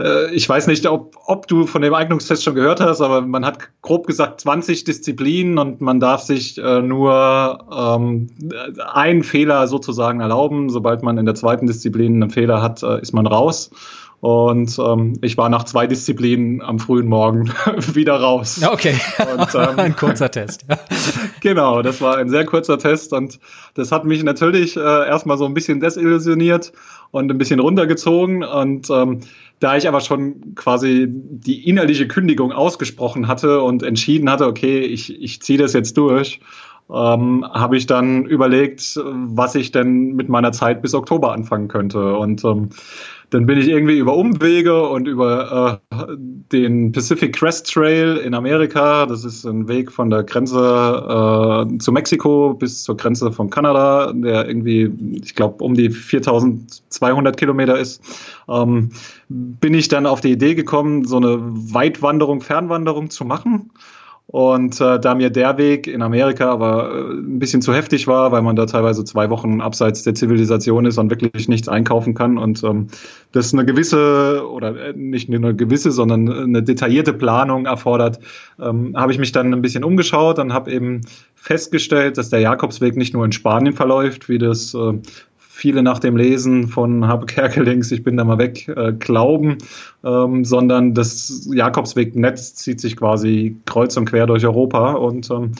äh, 0.00 0.34
ich 0.34 0.48
weiß 0.48 0.66
nicht, 0.66 0.86
ob, 0.86 1.16
ob 1.26 1.46
du 1.46 1.66
von 1.66 1.82
dem 1.82 1.94
Eignungstest 1.94 2.42
schon 2.42 2.54
gehört 2.54 2.80
hast, 2.80 3.00
aber 3.00 3.20
man 3.20 3.44
hat 3.44 3.58
grob 3.82 4.06
gesagt 4.06 4.40
20 4.40 4.84
Disziplinen 4.84 5.58
und 5.58 5.80
man 5.80 6.00
darf 6.00 6.22
sich 6.22 6.58
äh, 6.58 6.82
nur 6.82 7.64
ähm, 7.72 8.30
einen 8.92 9.22
Fehler 9.22 9.68
sozusagen 9.68 10.20
erlauben. 10.20 10.70
Sobald 10.70 11.02
man 11.02 11.18
in 11.18 11.26
der 11.26 11.34
zweiten 11.34 11.66
Disziplin 11.66 12.22
einen 12.22 12.30
Fehler 12.30 12.62
hat, 12.62 12.82
äh, 12.82 13.00
ist 13.00 13.12
man 13.12 13.26
raus. 13.26 13.70
Und 14.20 14.78
ähm, 14.78 15.14
ich 15.22 15.38
war 15.38 15.48
nach 15.48 15.64
zwei 15.64 15.86
Disziplinen 15.86 16.60
am 16.60 16.78
frühen 16.78 17.08
Morgen 17.08 17.48
wieder 17.94 18.20
raus. 18.20 18.60
Okay. 18.62 18.94
Und, 19.18 19.54
ähm, 19.54 19.78
ein 19.78 19.96
kurzer 19.96 20.30
Test. 20.30 20.66
genau, 21.40 21.80
das 21.80 22.02
war 22.02 22.18
ein 22.18 22.28
sehr 22.28 22.44
kurzer 22.44 22.78
Test 22.78 23.14
und 23.14 23.40
das 23.74 23.92
hat 23.92 24.04
mich 24.04 24.22
natürlich 24.22 24.76
äh, 24.76 24.80
erstmal 24.80 25.38
so 25.38 25.46
ein 25.46 25.54
bisschen 25.54 25.80
desillusioniert 25.80 26.72
und 27.12 27.30
ein 27.30 27.38
bisschen 27.38 27.60
runtergezogen. 27.60 28.44
Und 28.44 28.90
ähm, 28.90 29.20
da 29.58 29.76
ich 29.76 29.88
aber 29.88 30.00
schon 30.00 30.54
quasi 30.54 31.06
die 31.08 31.66
innerliche 31.66 32.06
Kündigung 32.06 32.52
ausgesprochen 32.52 33.26
hatte 33.26 33.62
und 33.62 33.82
entschieden 33.82 34.30
hatte, 34.30 34.46
okay, 34.46 34.80
ich, 34.80 35.18
ich 35.18 35.40
ziehe 35.40 35.58
das 35.58 35.72
jetzt 35.72 35.96
durch, 35.96 36.40
ähm, 36.92 37.44
habe 37.52 37.76
ich 37.76 37.86
dann 37.86 38.24
überlegt, 38.24 39.00
was 39.04 39.54
ich 39.54 39.72
denn 39.72 40.14
mit 40.14 40.28
meiner 40.28 40.52
Zeit 40.52 40.82
bis 40.82 40.94
Oktober 40.94 41.32
anfangen 41.32 41.68
könnte. 41.68 42.16
Und 42.16 42.44
ähm, 42.44 42.70
dann 43.30 43.46
bin 43.46 43.58
ich 43.58 43.68
irgendwie 43.68 43.96
über 43.98 44.16
Umwege 44.16 44.88
und 44.88 45.06
über 45.06 45.80
äh, 45.90 46.16
den 46.52 46.90
Pacific 46.90 47.36
Crest 47.36 47.72
Trail 47.72 48.16
in 48.16 48.34
Amerika, 48.34 49.06
das 49.06 49.24
ist 49.24 49.44
ein 49.44 49.68
Weg 49.68 49.92
von 49.92 50.10
der 50.10 50.24
Grenze 50.24 50.58
äh, 50.58 51.78
zu 51.78 51.92
Mexiko 51.92 52.54
bis 52.54 52.82
zur 52.82 52.96
Grenze 52.96 53.30
von 53.30 53.48
Kanada, 53.48 54.12
der 54.12 54.48
irgendwie, 54.48 54.90
ich 55.22 55.36
glaube, 55.36 55.62
um 55.62 55.74
die 55.74 55.90
4200 55.90 57.36
Kilometer 57.36 57.78
ist, 57.78 58.02
ähm, 58.48 58.90
bin 59.28 59.74
ich 59.74 59.86
dann 59.86 60.06
auf 60.06 60.20
die 60.20 60.32
Idee 60.32 60.56
gekommen, 60.56 61.04
so 61.04 61.18
eine 61.18 61.38
Weitwanderung, 61.40 62.40
Fernwanderung 62.40 63.10
zu 63.10 63.24
machen. 63.24 63.70
Und 64.32 64.80
äh, 64.80 65.00
da 65.00 65.16
mir 65.16 65.28
der 65.28 65.58
Weg 65.58 65.88
in 65.88 66.02
Amerika 66.02 66.52
aber 66.52 66.94
äh, 66.94 67.14
ein 67.14 67.40
bisschen 67.40 67.62
zu 67.62 67.74
heftig 67.74 68.06
war, 68.06 68.30
weil 68.30 68.42
man 68.42 68.54
da 68.54 68.64
teilweise 68.64 69.04
zwei 69.04 69.28
Wochen 69.28 69.60
abseits 69.60 70.04
der 70.04 70.14
Zivilisation 70.14 70.86
ist 70.86 70.98
und 70.98 71.10
wirklich 71.10 71.48
nichts 71.48 71.66
einkaufen 71.66 72.14
kann 72.14 72.38
und 72.38 72.62
ähm, 72.62 72.86
das 73.32 73.52
eine 73.52 73.64
gewisse 73.64 74.48
oder 74.48 74.90
äh, 74.90 74.92
nicht 74.92 75.28
nur 75.28 75.38
eine 75.38 75.56
gewisse, 75.56 75.90
sondern 75.90 76.32
eine 76.32 76.62
detaillierte 76.62 77.12
Planung 77.12 77.66
erfordert, 77.66 78.20
ähm, 78.60 78.94
habe 78.96 79.10
ich 79.10 79.18
mich 79.18 79.32
dann 79.32 79.52
ein 79.52 79.62
bisschen 79.62 79.82
umgeschaut 79.82 80.38
und 80.38 80.52
habe 80.52 80.70
eben 80.70 81.00
festgestellt, 81.34 82.16
dass 82.16 82.30
der 82.30 82.38
Jakobsweg 82.38 82.96
nicht 82.96 83.12
nur 83.12 83.24
in 83.24 83.32
Spanien 83.32 83.72
verläuft, 83.72 84.28
wie 84.28 84.38
das 84.38 84.74
äh, 84.74 84.92
viele 85.60 85.82
nach 85.82 85.98
dem 85.98 86.16
Lesen 86.16 86.68
von 86.68 87.06
Habe 87.06 87.26
Kerkelings, 87.26 87.92
ich 87.92 88.02
bin 88.02 88.16
da 88.16 88.24
mal 88.24 88.38
weg, 88.38 88.66
äh, 88.68 88.94
glauben, 88.94 89.58
ähm, 90.02 90.46
sondern 90.46 90.94
das 90.94 91.46
Jakobswegnetz 91.52 92.54
zieht 92.54 92.80
sich 92.80 92.96
quasi 92.96 93.56
kreuz 93.66 93.94
und 93.98 94.06
quer 94.06 94.26
durch 94.26 94.46
Europa 94.46 94.92
und 94.92 95.30
ähm, 95.30 95.52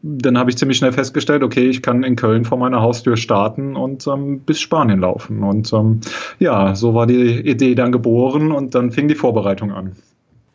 dann 0.00 0.38
habe 0.38 0.48
ich 0.48 0.56
ziemlich 0.56 0.78
schnell 0.78 0.92
festgestellt, 0.92 1.42
okay, 1.42 1.68
ich 1.68 1.82
kann 1.82 2.02
in 2.02 2.16
Köln 2.16 2.46
vor 2.46 2.56
meiner 2.56 2.80
Haustür 2.80 3.18
starten 3.18 3.76
und 3.76 4.06
ähm, 4.06 4.40
bis 4.40 4.58
Spanien 4.58 5.00
laufen. 5.00 5.42
Und 5.42 5.70
ähm, 5.74 6.00
ja, 6.38 6.74
so 6.74 6.94
war 6.94 7.06
die 7.06 7.40
Idee 7.40 7.74
dann 7.74 7.92
geboren 7.92 8.52
und 8.52 8.74
dann 8.74 8.90
fing 8.90 9.06
die 9.06 9.14
Vorbereitung 9.14 9.70
an. 9.70 9.92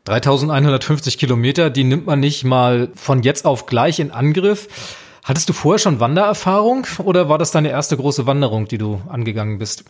3150 0.05 1.19
Kilometer, 1.19 1.69
die 1.69 1.83
nimmt 1.83 2.07
man 2.07 2.19
nicht 2.19 2.45
mal 2.45 2.89
von 2.95 3.21
jetzt 3.21 3.45
auf 3.45 3.67
gleich 3.67 3.99
in 3.99 4.09
Angriff. 4.09 4.67
Hattest 5.27 5.49
du 5.49 5.53
vorher 5.53 5.77
schon 5.77 5.99
Wandererfahrung 5.99 6.87
oder 7.03 7.27
war 7.27 7.37
das 7.37 7.51
deine 7.51 7.67
erste 7.67 7.97
große 7.97 8.25
Wanderung, 8.25 8.69
die 8.69 8.77
du 8.77 9.01
angegangen 9.09 9.57
bist? 9.57 9.83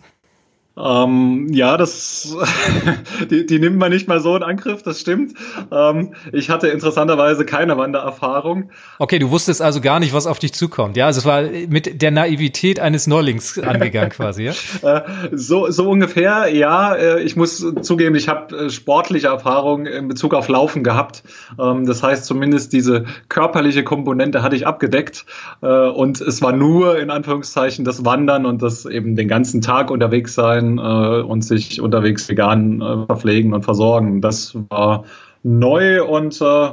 Ähm, 0.77 1.47
ja, 1.51 1.75
das, 1.75 2.35
die, 3.31 3.45
die 3.45 3.59
nimmt 3.59 3.77
man 3.77 3.91
nicht 3.91 4.07
mal 4.07 4.19
so 4.19 4.35
in 4.35 4.43
Angriff, 4.43 4.83
das 4.83 4.99
stimmt. 5.01 5.33
Ähm, 5.71 6.13
ich 6.31 6.49
hatte 6.49 6.67
interessanterweise 6.67 7.45
keine 7.45 7.77
Wandererfahrung. 7.77 8.69
Okay, 8.99 9.17
du 9.17 9.31
wusstest 9.31 9.61
also 9.61 9.81
gar 9.81 9.99
nicht, 9.99 10.13
was 10.13 10.27
auf 10.27 10.37
dich 10.37 10.53
zukommt. 10.53 10.95
Ja, 10.95 11.07
also 11.07 11.19
es 11.19 11.25
war 11.25 11.41
mit 11.41 12.01
der 12.01 12.11
Naivität 12.11 12.79
eines 12.79 13.07
Neulings 13.07 13.57
angegangen 13.57 14.09
quasi, 14.09 14.43
ja? 14.43 14.53
Äh, 14.83 15.01
so, 15.31 15.71
so 15.71 15.89
ungefähr, 15.89 16.53
ja. 16.53 16.93
Äh, 16.93 17.21
ich 17.23 17.35
muss 17.35 17.65
zugeben, 17.81 18.15
ich 18.15 18.29
habe 18.29 18.55
äh, 18.55 18.69
sportliche 18.69 19.27
Erfahrung 19.27 19.85
in 19.85 20.07
Bezug 20.07 20.33
auf 20.33 20.47
Laufen 20.47 20.83
gehabt. 20.83 21.23
Ähm, 21.59 21.85
das 21.85 22.03
heißt, 22.03 22.25
zumindest 22.25 22.73
diese 22.73 23.05
körperliche 23.27 23.83
Komponente 23.83 24.43
hatte 24.43 24.55
ich 24.55 24.67
abgedeckt. 24.67 25.25
Und 25.61 26.21
es 26.21 26.41
war 26.41 26.51
nur 26.51 26.99
in 26.99 27.09
Anführungszeichen 27.09 27.83
das 27.85 28.05
Wandern 28.05 28.45
und 28.45 28.61
das 28.61 28.85
eben 28.85 29.15
den 29.15 29.27
ganzen 29.27 29.61
Tag 29.61 29.89
unterwegs 29.89 30.35
sein 30.35 30.66
sein 30.67 30.77
äh, 30.77 31.21
und 31.21 31.43
sich 31.43 31.81
unterwegs 31.81 32.27
vegan 32.27 32.81
äh, 32.81 33.05
verpflegen 33.05 33.53
und 33.53 33.63
versorgen. 33.63 34.21
Das 34.21 34.55
war 34.69 35.05
neu 35.43 36.03
und 36.03 36.39
äh, 36.41 36.69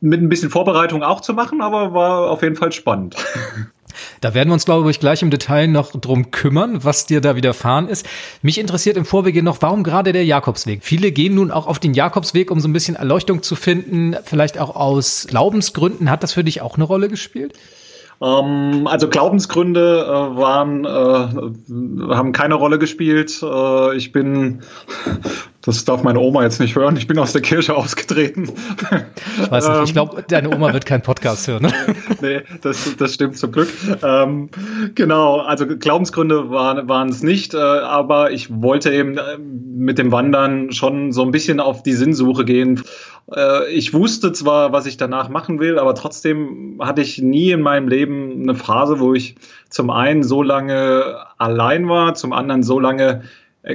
mit 0.00 0.20
ein 0.20 0.28
bisschen 0.28 0.50
Vorbereitung 0.50 1.02
auch 1.02 1.20
zu 1.20 1.32
machen, 1.32 1.60
aber 1.60 1.94
war 1.94 2.30
auf 2.30 2.42
jeden 2.42 2.56
Fall 2.56 2.72
spannend. 2.72 3.16
Da 4.20 4.32
werden 4.32 4.50
wir 4.50 4.54
uns, 4.54 4.64
glaube 4.64 4.90
ich, 4.90 5.00
gleich 5.00 5.22
im 5.22 5.30
Detail 5.30 5.66
noch 5.66 5.92
drum 5.92 6.30
kümmern, 6.30 6.84
was 6.84 7.06
dir 7.06 7.20
da 7.20 7.34
widerfahren 7.34 7.88
ist. 7.88 8.06
Mich 8.42 8.58
interessiert 8.58 8.96
im 8.96 9.04
Vorwege 9.04 9.42
noch, 9.42 9.60
warum 9.60 9.82
gerade 9.82 10.12
der 10.12 10.24
Jakobsweg? 10.24 10.84
Viele 10.84 11.10
gehen 11.10 11.34
nun 11.34 11.50
auch 11.50 11.66
auf 11.66 11.80
den 11.80 11.94
Jakobsweg, 11.94 12.50
um 12.50 12.60
so 12.60 12.68
ein 12.68 12.72
bisschen 12.72 12.94
Erleuchtung 12.94 13.42
zu 13.42 13.56
finden, 13.56 14.16
vielleicht 14.24 14.58
auch 14.58 14.76
aus 14.76 15.26
Glaubensgründen. 15.28 16.10
Hat 16.10 16.22
das 16.22 16.32
für 16.32 16.44
dich 16.44 16.60
auch 16.60 16.76
eine 16.76 16.84
Rolle 16.84 17.08
gespielt? 17.08 17.54
Ähm, 18.20 18.86
also 18.86 19.08
Glaubensgründe 19.08 20.04
äh, 20.04 20.36
waren, 20.36 20.84
äh, 20.84 22.14
haben 22.14 22.32
keine 22.32 22.54
Rolle 22.54 22.78
gespielt. 22.78 23.40
Äh, 23.42 23.96
ich 23.96 24.12
bin, 24.12 24.62
das 25.68 25.84
darf 25.84 26.02
meine 26.02 26.18
Oma 26.18 26.42
jetzt 26.42 26.60
nicht 26.60 26.74
hören, 26.74 26.96
ich 26.96 27.06
bin 27.06 27.18
aus 27.18 27.32
der 27.32 27.42
Kirche 27.42 27.76
ausgetreten. 27.76 28.50
Ich 29.40 29.50
weiß 29.50 29.68
nicht, 29.68 29.82
ich 29.84 29.92
glaube, 29.92 30.24
deine 30.26 30.54
Oma 30.54 30.72
wird 30.72 30.86
keinen 30.86 31.02
Podcast 31.02 31.46
hören. 31.46 31.62
Ne? 31.62 31.72
nee, 32.22 32.40
das, 32.62 32.96
das 32.96 33.14
stimmt 33.14 33.36
zum 33.36 33.52
Glück. 33.52 33.68
Ähm, 34.02 34.48
genau, 34.94 35.40
also 35.40 35.66
Glaubensgründe 35.66 36.50
waren, 36.50 36.88
waren 36.88 37.10
es 37.10 37.22
nicht, 37.22 37.52
äh, 37.52 37.58
aber 37.58 38.30
ich 38.30 38.48
wollte 38.50 38.92
eben 38.92 39.18
äh, 39.18 39.38
mit 39.38 39.98
dem 39.98 40.10
Wandern 40.10 40.72
schon 40.72 41.12
so 41.12 41.22
ein 41.22 41.30
bisschen 41.30 41.60
auf 41.60 41.82
die 41.82 41.92
Sinnsuche 41.92 42.44
gehen 42.44 42.82
äh, 43.34 43.70
ich 43.70 43.92
wusste 43.92 44.32
zwar, 44.32 44.72
was 44.72 44.86
ich 44.86 44.96
danach 44.96 45.28
machen 45.28 45.60
will, 45.60 45.78
aber 45.78 45.94
trotzdem 45.94 46.78
hatte 46.80 47.02
ich 47.02 47.20
nie 47.20 47.50
in 47.50 47.60
meinem 47.60 47.88
Leben 47.88 48.42
eine 48.42 48.54
Phase, 48.54 49.00
wo 49.00 49.14
ich 49.14 49.36
zum 49.68 49.90
einen 49.90 50.22
so 50.22 50.42
lange 50.42 51.18
allein 51.36 51.88
war, 51.88 52.14
zum 52.14 52.32
anderen 52.32 52.62
so 52.62 52.80
lange 52.80 53.22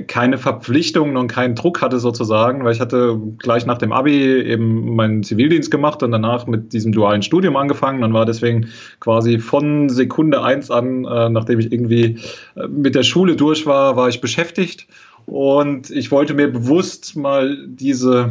keine 0.07 0.37
Verpflichtungen 0.37 1.17
und 1.17 1.27
keinen 1.27 1.55
Druck 1.55 1.81
hatte 1.81 1.99
sozusagen, 1.99 2.63
weil 2.63 2.73
ich 2.73 2.79
hatte 2.79 3.19
gleich 3.37 3.65
nach 3.65 3.77
dem 3.77 3.91
Abi 3.91 4.41
eben 4.41 4.95
meinen 4.95 5.23
Zivildienst 5.23 5.69
gemacht 5.69 6.01
und 6.01 6.11
danach 6.11 6.47
mit 6.47 6.73
diesem 6.73 6.91
dualen 6.91 7.21
Studium 7.21 7.55
angefangen 7.55 8.03
und 8.03 8.13
war 8.13 8.25
deswegen 8.25 8.69
quasi 8.99 9.39
von 9.39 9.89
Sekunde 9.89 10.41
eins 10.43 10.71
an, 10.71 11.05
äh, 11.05 11.29
nachdem 11.29 11.59
ich 11.59 11.71
irgendwie 11.71 12.19
mit 12.67 12.95
der 12.95 13.03
Schule 13.03 13.35
durch 13.35 13.65
war, 13.65 13.95
war 13.95 14.09
ich 14.09 14.19
beschäftigt 14.21 14.87
und 15.25 15.89
ich 15.89 16.11
wollte 16.11 16.33
mir 16.33 16.51
bewusst 16.51 17.15
mal 17.15 17.57
diese 17.67 18.29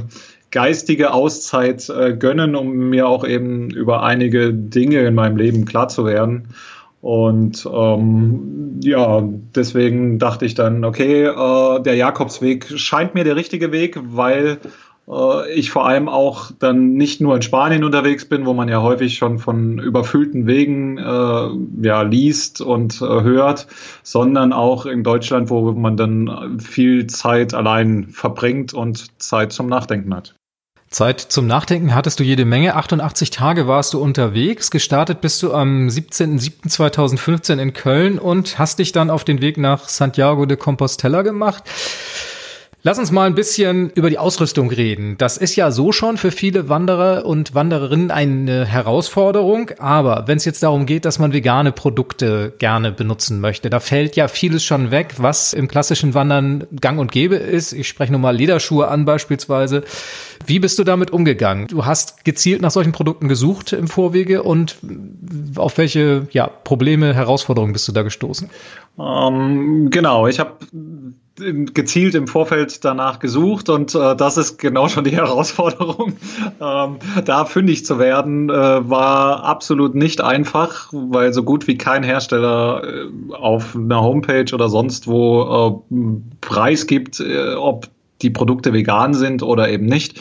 geistige 0.50 1.12
Auszeit 1.12 1.88
äh, 1.88 2.14
gönnen, 2.14 2.54
um 2.54 2.90
mir 2.90 3.08
auch 3.08 3.26
eben 3.26 3.70
über 3.70 4.02
einige 4.02 4.52
Dinge 4.52 5.00
in 5.00 5.14
meinem 5.14 5.36
Leben 5.36 5.64
klar 5.64 5.88
zu 5.88 6.04
werden. 6.04 6.48
Und 7.02 7.68
ähm, 7.70 8.78
ja, 8.80 9.22
deswegen 9.56 10.20
dachte 10.20 10.46
ich 10.46 10.54
dann, 10.54 10.84
okay, 10.84 11.24
äh, 11.24 11.82
der 11.82 11.96
Jakobsweg 11.96 12.78
scheint 12.78 13.14
mir 13.14 13.24
der 13.24 13.34
richtige 13.34 13.72
Weg, 13.72 13.98
weil 14.00 14.60
äh, 15.08 15.52
ich 15.52 15.72
vor 15.72 15.84
allem 15.84 16.08
auch 16.08 16.52
dann 16.60 16.92
nicht 16.92 17.20
nur 17.20 17.34
in 17.34 17.42
Spanien 17.42 17.82
unterwegs 17.82 18.24
bin, 18.28 18.46
wo 18.46 18.54
man 18.54 18.68
ja 18.68 18.82
häufig 18.82 19.16
schon 19.16 19.40
von 19.40 19.80
überfüllten 19.80 20.46
Wegen 20.46 20.96
äh, 20.98 21.84
ja, 21.84 22.02
liest 22.02 22.60
und 22.60 23.02
äh, 23.02 23.04
hört, 23.04 23.66
sondern 24.04 24.52
auch 24.52 24.86
in 24.86 25.02
Deutschland, 25.02 25.50
wo 25.50 25.72
man 25.72 25.96
dann 25.96 26.60
viel 26.60 27.08
Zeit 27.08 27.52
allein 27.52 28.10
verbringt 28.10 28.74
und 28.74 29.20
Zeit 29.20 29.52
zum 29.52 29.66
Nachdenken 29.66 30.14
hat. 30.14 30.36
Zeit 30.92 31.20
zum 31.20 31.46
Nachdenken 31.46 31.94
hattest 31.94 32.20
du 32.20 32.24
jede 32.24 32.44
Menge. 32.44 32.76
88 32.76 33.30
Tage 33.30 33.66
warst 33.66 33.94
du 33.94 34.00
unterwegs. 34.00 34.70
Gestartet 34.70 35.20
bist 35.20 35.42
du 35.42 35.52
am 35.52 35.88
17.07.2015 35.88 37.58
in 37.58 37.72
Köln 37.72 38.18
und 38.18 38.58
hast 38.58 38.78
dich 38.78 38.92
dann 38.92 39.10
auf 39.10 39.24
den 39.24 39.40
Weg 39.40 39.58
nach 39.58 39.88
Santiago 39.88 40.46
de 40.46 40.56
Compostela 40.56 41.22
gemacht. 41.22 41.64
Lass 42.84 42.98
uns 42.98 43.12
mal 43.12 43.26
ein 43.26 43.36
bisschen 43.36 43.90
über 43.90 44.10
die 44.10 44.18
Ausrüstung 44.18 44.68
reden. 44.68 45.14
Das 45.16 45.36
ist 45.36 45.54
ja 45.54 45.70
so 45.70 45.92
schon 45.92 46.16
für 46.16 46.32
viele 46.32 46.68
Wanderer 46.68 47.24
und 47.24 47.54
Wandererinnen 47.54 48.10
eine 48.10 48.66
Herausforderung. 48.66 49.70
Aber 49.78 50.24
wenn 50.26 50.36
es 50.36 50.44
jetzt 50.44 50.64
darum 50.64 50.84
geht, 50.84 51.04
dass 51.04 51.20
man 51.20 51.32
vegane 51.32 51.70
Produkte 51.70 52.52
gerne 52.58 52.90
benutzen 52.90 53.38
möchte, 53.38 53.70
da 53.70 53.78
fällt 53.78 54.16
ja 54.16 54.26
vieles 54.26 54.64
schon 54.64 54.90
weg, 54.90 55.14
was 55.18 55.52
im 55.52 55.68
klassischen 55.68 56.14
Wandern 56.14 56.66
gang 56.80 56.98
und 56.98 57.12
gäbe 57.12 57.36
ist. 57.36 57.72
Ich 57.72 57.86
spreche 57.86 58.10
nur 58.10 58.20
mal 58.20 58.34
Lederschuhe 58.34 58.88
an 58.88 59.04
beispielsweise. 59.04 59.84
Wie 60.44 60.58
bist 60.58 60.76
du 60.80 60.82
damit 60.82 61.12
umgegangen? 61.12 61.68
Du 61.68 61.86
hast 61.86 62.24
gezielt 62.24 62.62
nach 62.62 62.72
solchen 62.72 62.90
Produkten 62.90 63.28
gesucht 63.28 63.72
im 63.74 63.86
Vorwege 63.86 64.42
und 64.42 64.78
auf 65.54 65.78
welche 65.78 66.26
ja, 66.32 66.48
Probleme, 66.48 67.14
Herausforderungen 67.14 67.74
bist 67.74 67.86
du 67.86 67.92
da 67.92 68.02
gestoßen? 68.02 68.50
Ähm, 68.98 69.88
genau, 69.90 70.26
ich 70.26 70.40
habe 70.40 70.56
gezielt 71.36 72.14
im 72.14 72.26
Vorfeld 72.26 72.84
danach 72.84 73.18
gesucht 73.18 73.68
und 73.68 73.94
äh, 73.94 74.14
das 74.14 74.36
ist 74.36 74.58
genau 74.58 74.88
schon 74.88 75.04
die 75.04 75.12
Herausforderung. 75.16 76.14
Ähm, 76.60 76.96
da 77.24 77.44
fündig 77.44 77.86
zu 77.86 77.98
werden, 77.98 78.50
äh, 78.50 78.52
war 78.52 79.44
absolut 79.44 79.94
nicht 79.94 80.20
einfach, 80.20 80.90
weil 80.92 81.32
so 81.32 81.42
gut 81.42 81.66
wie 81.66 81.78
kein 81.78 82.02
Hersteller 82.02 82.82
äh, 82.84 83.34
auf 83.34 83.74
einer 83.74 84.02
Homepage 84.02 84.52
oder 84.52 84.68
sonst 84.68 85.06
wo 85.06 85.82
äh, 85.90 85.94
Preis 86.40 86.86
gibt, 86.86 87.20
äh, 87.20 87.54
ob 87.54 87.88
die 88.20 88.30
Produkte 88.30 88.72
vegan 88.72 89.14
sind 89.14 89.42
oder 89.42 89.68
eben 89.68 89.86
nicht. 89.86 90.20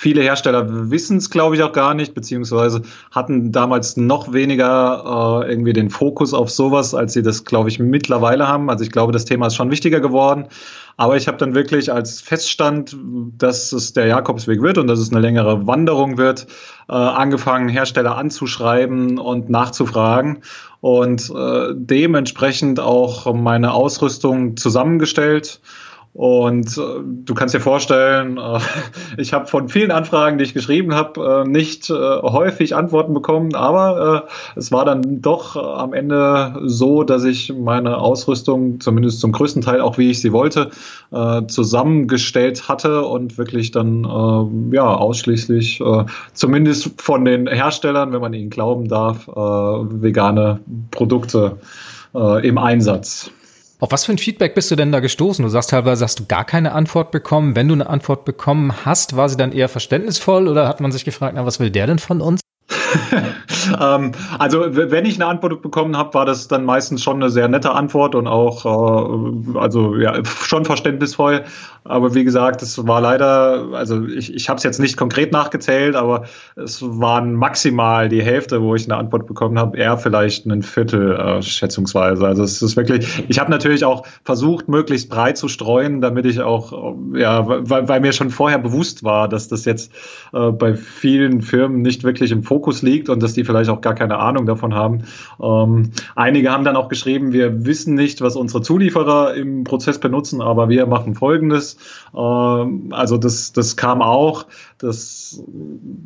Viele 0.00 0.22
Hersteller 0.22 0.90
wissen 0.92 1.16
es, 1.16 1.28
glaube 1.28 1.56
ich, 1.56 1.62
auch 1.64 1.72
gar 1.72 1.92
nicht, 1.92 2.14
beziehungsweise 2.14 2.82
hatten 3.10 3.50
damals 3.50 3.96
noch 3.96 4.32
weniger 4.32 5.42
äh, 5.42 5.50
irgendwie 5.50 5.72
den 5.72 5.90
Fokus 5.90 6.34
auf 6.34 6.50
sowas, 6.50 6.94
als 6.94 7.14
sie 7.14 7.22
das, 7.22 7.44
glaube 7.44 7.68
ich, 7.68 7.80
mittlerweile 7.80 8.46
haben. 8.46 8.70
Also 8.70 8.84
ich 8.84 8.92
glaube, 8.92 9.12
das 9.12 9.24
Thema 9.24 9.48
ist 9.48 9.56
schon 9.56 9.72
wichtiger 9.72 9.98
geworden. 9.98 10.46
Aber 10.96 11.16
ich 11.16 11.26
habe 11.26 11.36
dann 11.38 11.52
wirklich 11.56 11.92
als 11.92 12.20
feststand, 12.20 12.96
dass 13.38 13.72
es 13.72 13.92
der 13.92 14.06
Jakobsweg 14.06 14.62
wird 14.62 14.78
und 14.78 14.86
dass 14.86 15.00
es 15.00 15.10
eine 15.10 15.20
längere 15.20 15.66
Wanderung 15.66 16.16
wird, 16.16 16.46
äh, 16.88 16.92
angefangen, 16.92 17.68
Hersteller 17.68 18.16
anzuschreiben 18.16 19.18
und 19.18 19.50
nachzufragen 19.50 20.42
und 20.80 21.28
äh, 21.34 21.74
dementsprechend 21.74 22.78
auch 22.78 23.34
meine 23.34 23.72
Ausrüstung 23.72 24.56
zusammengestellt 24.56 25.60
Und 26.18 26.76
äh, 26.76 26.80
du 27.04 27.32
kannst 27.32 27.54
dir 27.54 27.60
vorstellen, 27.60 28.38
äh, 28.38 28.58
ich 29.18 29.32
habe 29.32 29.46
von 29.46 29.68
vielen 29.68 29.92
Anfragen, 29.92 30.36
die 30.36 30.42
ich 30.42 30.52
geschrieben 30.52 30.92
habe, 30.92 31.44
äh, 31.46 31.48
nicht 31.48 31.90
äh, 31.90 31.94
häufig 31.94 32.74
Antworten 32.74 33.14
bekommen, 33.14 33.54
aber 33.54 34.26
äh, 34.26 34.58
es 34.58 34.72
war 34.72 34.84
dann 34.84 35.22
doch 35.22 35.54
äh, 35.54 35.60
am 35.60 35.92
Ende 35.92 36.60
so, 36.64 37.04
dass 37.04 37.22
ich 37.22 37.54
meine 37.56 37.98
Ausrüstung, 37.98 38.80
zumindest 38.80 39.20
zum 39.20 39.30
größten 39.30 39.62
Teil 39.62 39.80
auch 39.80 39.96
wie 39.96 40.10
ich 40.10 40.20
sie 40.20 40.32
wollte, 40.32 40.70
zusammengestellt 41.46 42.68
hatte 42.68 43.04
und 43.04 43.38
wirklich 43.38 43.70
dann 43.70 44.70
ja 44.72 44.94
ausschließlich, 44.94 45.82
zumindest 46.34 47.00
von 47.00 47.24
den 47.24 47.46
Herstellern, 47.46 48.12
wenn 48.12 48.20
man 48.20 48.34
ihnen 48.34 48.50
glauben 48.50 48.88
darf, 48.88 49.26
vegane 49.26 50.60
Produkte 50.90 51.56
im 52.12 52.58
Einsatz. 52.58 53.30
Auf 53.80 53.92
was 53.92 54.04
für 54.04 54.12
ein 54.12 54.18
Feedback 54.18 54.56
bist 54.56 54.72
du 54.72 54.76
denn 54.76 54.90
da 54.90 54.98
gestoßen? 54.98 55.44
Du 55.44 55.48
sagst 55.48 55.70
teilweise, 55.70 56.04
hast 56.04 56.18
du 56.18 56.26
gar 56.26 56.44
keine 56.44 56.72
Antwort 56.72 57.12
bekommen. 57.12 57.54
Wenn 57.54 57.68
du 57.68 57.74
eine 57.74 57.88
Antwort 57.88 58.24
bekommen 58.24 58.84
hast, 58.84 59.14
war 59.14 59.28
sie 59.28 59.36
dann 59.36 59.52
eher 59.52 59.68
verständnisvoll 59.68 60.48
oder 60.48 60.66
hat 60.66 60.80
man 60.80 60.90
sich 60.90 61.04
gefragt, 61.04 61.34
na, 61.36 61.46
was 61.46 61.60
will 61.60 61.70
der 61.70 61.86
denn 61.86 62.00
von 62.00 62.20
uns? 62.20 62.40
ähm, 63.80 64.12
also 64.38 64.64
wenn 64.70 65.04
ich 65.04 65.16
eine 65.16 65.26
Antwort 65.26 65.62
bekommen 65.62 65.96
habe, 65.96 66.14
war 66.14 66.24
das 66.24 66.48
dann 66.48 66.64
meistens 66.64 67.02
schon 67.02 67.16
eine 67.16 67.30
sehr 67.30 67.48
nette 67.48 67.72
Antwort 67.72 68.14
und 68.14 68.26
auch 68.26 68.64
äh, 68.64 69.58
also 69.58 69.96
ja 69.96 70.24
schon 70.24 70.64
verständnisvoll. 70.64 71.44
Aber 71.84 72.14
wie 72.14 72.24
gesagt, 72.24 72.60
es 72.62 72.86
war 72.86 73.00
leider, 73.00 73.68
also 73.72 74.04
ich, 74.04 74.34
ich 74.34 74.48
habe 74.50 74.58
es 74.58 74.62
jetzt 74.64 74.78
nicht 74.78 74.96
konkret 74.96 75.32
nachgezählt, 75.32 75.96
aber 75.96 76.24
es 76.54 76.82
waren 76.82 77.34
maximal 77.34 78.10
die 78.10 78.22
Hälfte, 78.22 78.60
wo 78.60 78.74
ich 78.74 78.84
eine 78.84 78.96
Antwort 78.96 79.26
bekommen 79.26 79.58
habe, 79.58 79.78
eher 79.78 79.96
vielleicht 79.96 80.44
ein 80.44 80.62
Viertel 80.62 81.16
äh, 81.16 81.42
schätzungsweise. 81.42 82.26
Also 82.26 82.42
es 82.42 82.60
ist 82.60 82.76
wirklich, 82.76 83.24
ich 83.28 83.38
habe 83.38 83.50
natürlich 83.50 83.84
auch 83.86 84.06
versucht, 84.22 84.68
möglichst 84.68 85.08
breit 85.08 85.38
zu 85.38 85.48
streuen, 85.48 86.02
damit 86.02 86.26
ich 86.26 86.40
auch, 86.40 86.94
ja, 87.14 87.48
weil, 87.48 87.88
weil 87.88 88.00
mir 88.00 88.12
schon 88.12 88.30
vorher 88.30 88.58
bewusst 88.58 89.02
war, 89.02 89.28
dass 89.28 89.48
das 89.48 89.64
jetzt 89.64 89.90
äh, 90.34 90.50
bei 90.50 90.74
vielen 90.74 91.40
Firmen 91.40 91.80
nicht 91.80 92.04
wirklich 92.04 92.32
im 92.32 92.42
Fokus 92.42 92.77
liegt 92.82 93.08
und 93.08 93.22
dass 93.22 93.34
die 93.34 93.44
vielleicht 93.44 93.70
auch 93.70 93.80
gar 93.80 93.94
keine 93.94 94.18
Ahnung 94.18 94.46
davon 94.46 94.74
haben. 94.74 95.04
Ähm, 95.42 95.90
einige 96.14 96.50
haben 96.50 96.64
dann 96.64 96.76
auch 96.76 96.88
geschrieben, 96.88 97.32
wir 97.32 97.64
wissen 97.64 97.94
nicht, 97.94 98.20
was 98.20 98.36
unsere 98.36 98.62
Zulieferer 98.62 99.34
im 99.34 99.64
Prozess 99.64 99.98
benutzen, 99.98 100.40
aber 100.40 100.68
wir 100.68 100.86
machen 100.86 101.14
Folgendes. 101.14 101.76
Ähm, 102.16 102.88
also 102.90 103.18
das, 103.18 103.52
das 103.52 103.76
kam 103.76 104.02
auch. 104.02 104.46
Das, 104.78 105.42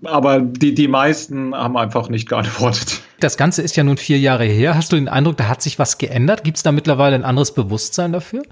aber 0.04 0.40
die, 0.40 0.74
die 0.74 0.88
meisten 0.88 1.54
haben 1.54 1.76
einfach 1.76 2.08
nicht 2.08 2.28
geantwortet. 2.28 3.00
Das 3.20 3.36
Ganze 3.36 3.62
ist 3.62 3.76
ja 3.76 3.84
nun 3.84 3.98
vier 3.98 4.18
Jahre 4.18 4.44
her. 4.44 4.74
Hast 4.74 4.92
du 4.92 4.96
den 4.96 5.08
Eindruck, 5.08 5.36
da 5.36 5.48
hat 5.48 5.62
sich 5.62 5.78
was 5.78 5.98
geändert? 5.98 6.42
Gibt 6.44 6.56
es 6.56 6.62
da 6.62 6.72
mittlerweile 6.72 7.14
ein 7.14 7.24
anderes 7.24 7.52
Bewusstsein 7.52 8.12
dafür? 8.12 8.42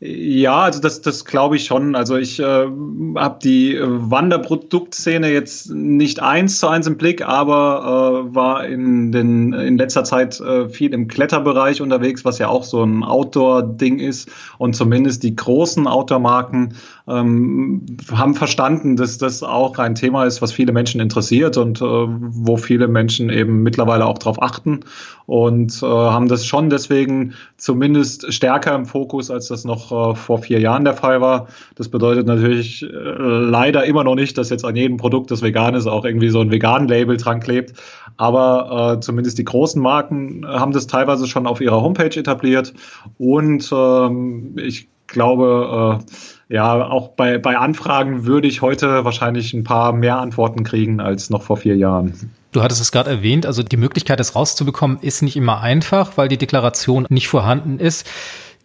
Ja, 0.00 0.60
also 0.62 0.80
das, 0.80 1.00
das 1.00 1.24
glaube 1.24 1.56
ich 1.56 1.64
schon. 1.64 1.96
Also 1.96 2.16
ich 2.16 2.38
äh, 2.38 2.44
habe 2.44 3.38
die 3.42 3.76
Wanderproduktszene 3.82 5.28
jetzt 5.32 5.70
nicht 5.72 6.20
eins 6.22 6.60
zu 6.60 6.68
eins 6.68 6.86
im 6.86 6.96
Blick, 6.96 7.26
aber 7.26 8.28
äh, 8.30 8.34
war 8.34 8.64
in, 8.64 9.10
den, 9.10 9.52
in 9.52 9.76
letzter 9.76 10.04
Zeit 10.04 10.38
äh, 10.38 10.68
viel 10.68 10.94
im 10.94 11.08
Kletterbereich 11.08 11.82
unterwegs, 11.82 12.24
was 12.24 12.38
ja 12.38 12.46
auch 12.46 12.62
so 12.62 12.84
ein 12.84 13.02
Outdoor-Ding 13.02 13.98
ist. 13.98 14.30
Und 14.56 14.76
zumindest 14.76 15.24
die 15.24 15.34
großen 15.34 15.88
Outdoor-Marken 15.88 16.76
ähm, 17.08 17.86
haben 18.12 18.34
verstanden, 18.34 18.96
dass 18.96 19.18
das 19.18 19.42
auch 19.42 19.78
ein 19.78 19.94
Thema 19.94 20.24
ist, 20.24 20.42
was 20.42 20.52
viele 20.52 20.72
Menschen 20.72 21.00
interessiert 21.00 21.56
und 21.56 21.80
äh, 21.80 21.84
wo 21.84 22.56
viele 22.56 22.86
Menschen 22.88 23.30
eben 23.30 23.62
mittlerweile 23.62 24.06
auch 24.06 24.18
darauf 24.18 24.42
achten 24.42 24.80
und 25.26 25.82
äh, 25.82 25.86
haben 25.86 26.28
das 26.28 26.46
schon 26.46 26.70
deswegen 26.70 27.34
zumindest 27.56 28.32
stärker 28.32 28.74
im 28.74 28.86
Fokus, 28.86 29.30
als 29.30 29.48
das 29.48 29.64
noch 29.64 29.92
äh, 29.92 30.14
vor 30.14 30.38
vier 30.38 30.60
Jahren 30.60 30.84
der 30.84 30.94
Fall 30.94 31.20
war. 31.20 31.48
Das 31.76 31.88
bedeutet 31.88 32.26
natürlich 32.26 32.82
äh, 32.82 32.86
leider 32.86 33.84
immer 33.84 34.04
noch 34.04 34.14
nicht, 34.14 34.36
dass 34.36 34.50
jetzt 34.50 34.64
an 34.64 34.76
jedem 34.76 34.96
Produkt, 34.96 35.30
das 35.30 35.42
vegan 35.42 35.74
ist, 35.74 35.86
auch 35.86 36.04
irgendwie 36.04 36.28
so 36.28 36.40
ein 36.40 36.50
Vegan-Label 36.50 37.16
dran 37.16 37.40
klebt. 37.40 37.74
Aber 38.16 38.96
äh, 38.96 39.00
zumindest 39.00 39.38
die 39.38 39.44
großen 39.44 39.80
Marken 39.80 40.46
haben 40.46 40.72
das 40.72 40.86
teilweise 40.86 41.26
schon 41.26 41.46
auf 41.46 41.60
ihrer 41.60 41.80
Homepage 41.80 42.18
etabliert. 42.18 42.74
Und 43.18 43.70
ähm, 43.72 44.56
ich 44.56 44.88
glaube, 45.06 46.00
äh, 46.00 46.12
ja, 46.48 46.86
auch 46.86 47.08
bei, 47.08 47.38
bei 47.38 47.58
Anfragen 47.58 48.24
würde 48.24 48.48
ich 48.48 48.62
heute 48.62 49.04
wahrscheinlich 49.04 49.52
ein 49.52 49.64
paar 49.64 49.92
mehr 49.92 50.18
Antworten 50.18 50.64
kriegen 50.64 51.00
als 51.00 51.28
noch 51.28 51.42
vor 51.42 51.58
vier 51.58 51.76
Jahren. 51.76 52.32
Du 52.52 52.62
hattest 52.62 52.80
es 52.80 52.90
gerade 52.90 53.10
erwähnt, 53.10 53.44
also 53.44 53.62
die 53.62 53.76
Möglichkeit, 53.76 54.18
das 54.18 54.34
rauszubekommen, 54.34 54.98
ist 55.02 55.22
nicht 55.22 55.36
immer 55.36 55.60
einfach, 55.60 56.16
weil 56.16 56.28
die 56.28 56.38
Deklaration 56.38 57.06
nicht 57.10 57.28
vorhanden 57.28 57.78
ist. 57.78 58.06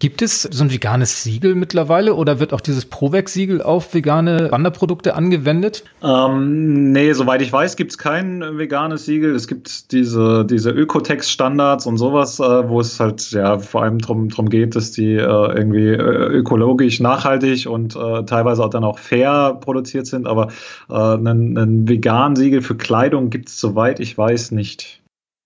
Gibt 0.04 0.22
es 0.22 0.42
so 0.42 0.66
ein 0.66 0.70
veganes 0.70 1.24
Siegel 1.24 1.56
mittlerweile 1.56 2.16
oder 2.16 2.42
wird 2.42 2.52
auch 2.52 2.60
dieses 2.60 2.84
Provex-Siegel 2.84 3.62
auf 3.62 3.94
vegane 3.94 4.52
Wanderprodukte 4.52 5.16
angewendet? 5.16 5.86
Ähm, 6.04 6.92
nee, 6.92 7.14
soweit 7.14 7.42
ich 7.42 7.54
weiß, 7.54 7.78
gibt 7.78 7.92
es 7.92 7.98
kein 7.98 8.42
veganes 8.58 9.06
Siegel. 9.06 9.34
Es 9.34 9.48
gibt 9.48 9.94
diese, 9.94 10.44
diese 10.44 10.72
Ökotex-Standards 10.72 11.86
und 11.86 11.96
sowas, 11.96 12.42
äh, 12.42 12.68
wo 12.68 12.82
es 12.82 13.00
halt 13.00 13.32
ja 13.32 13.60
vor 13.60 13.84
allem 13.84 14.00
darum 14.00 14.28
drum 14.28 14.50
geht, 14.50 14.76
dass 14.76 14.92
die 14.92 15.14
äh, 15.14 15.22
irgendwie 15.22 15.92
äh, 15.92 15.96
ökologisch 15.96 17.00
nachhaltig 17.00 17.68
und 17.68 17.96
äh, 17.96 18.26
teilweise 18.26 18.62
auch 18.66 18.72
dann 18.72 18.84
auch 18.84 19.00
fair 19.00 19.58
produziert 19.62 20.08
sind. 20.08 20.28
Aber 20.28 20.50
äh, 20.90 20.96
ein, 20.96 21.58
ein 21.58 21.88
vegan 21.88 22.36
Siegel 22.36 22.62
für 22.62 22.76
Kleidung 22.76 23.30
gibt 23.30 23.48
es, 23.48 23.58
soweit 23.58 24.02
ich 24.02 24.18
weiß, 24.18 24.52
nicht. 24.52 25.02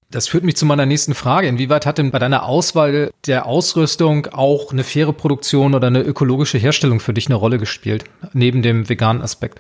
Das 0.10 0.30
führt 0.30 0.46
mich 0.46 0.56
zu 0.56 0.66
meiner 0.66 0.86
nächsten 0.86 1.14
Frage. 1.14 1.48
Inwieweit 1.48 1.86
hat 1.86 1.98
denn 1.98 2.12
bei 2.12 2.20
deiner 2.20 2.44
Auswahl 2.44 3.12
der 3.26 3.46
Ausrüstung 3.46 4.28
auch 4.28 4.72
eine 4.72 4.86
faire 4.86 5.12
Produktion 5.12 5.76
oder 5.76 5.88
eine 5.88 6.02
ökologische 6.02 6.58
Herstellung 6.58 7.02
für 7.02 7.14
dich 7.14 7.28
eine 7.28 7.36
Rolle 7.36 7.58
gespielt, 7.58 8.06
neben 8.32 8.62
dem 8.62 8.88
veganen 8.88 9.22
Aspekt? 9.22 9.60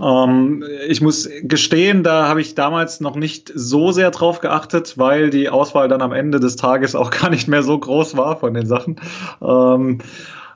Ähm, 0.00 0.64
ich 0.86 1.00
muss 1.00 1.28
gestehen, 1.42 2.04
da 2.04 2.28
habe 2.28 2.40
ich 2.40 2.54
damals 2.54 3.00
noch 3.00 3.16
nicht 3.16 3.52
so 3.54 3.90
sehr 3.90 4.12
drauf 4.12 4.38
geachtet, 4.40 4.98
weil 4.98 5.30
die 5.30 5.48
Auswahl 5.48 5.88
dann 5.88 6.00
am 6.00 6.12
Ende 6.12 6.38
des 6.38 6.54
Tages 6.54 6.94
auch 6.94 7.10
gar 7.22 7.30
nicht 7.30 7.48
mehr 7.48 7.64
so 7.64 7.76
groß 7.76 8.16
war 8.16 8.38
von 8.38 8.54
den 8.54 8.66
Sachen. 8.66 9.00
Ähm, 9.42 9.98
äh, 9.98 10.04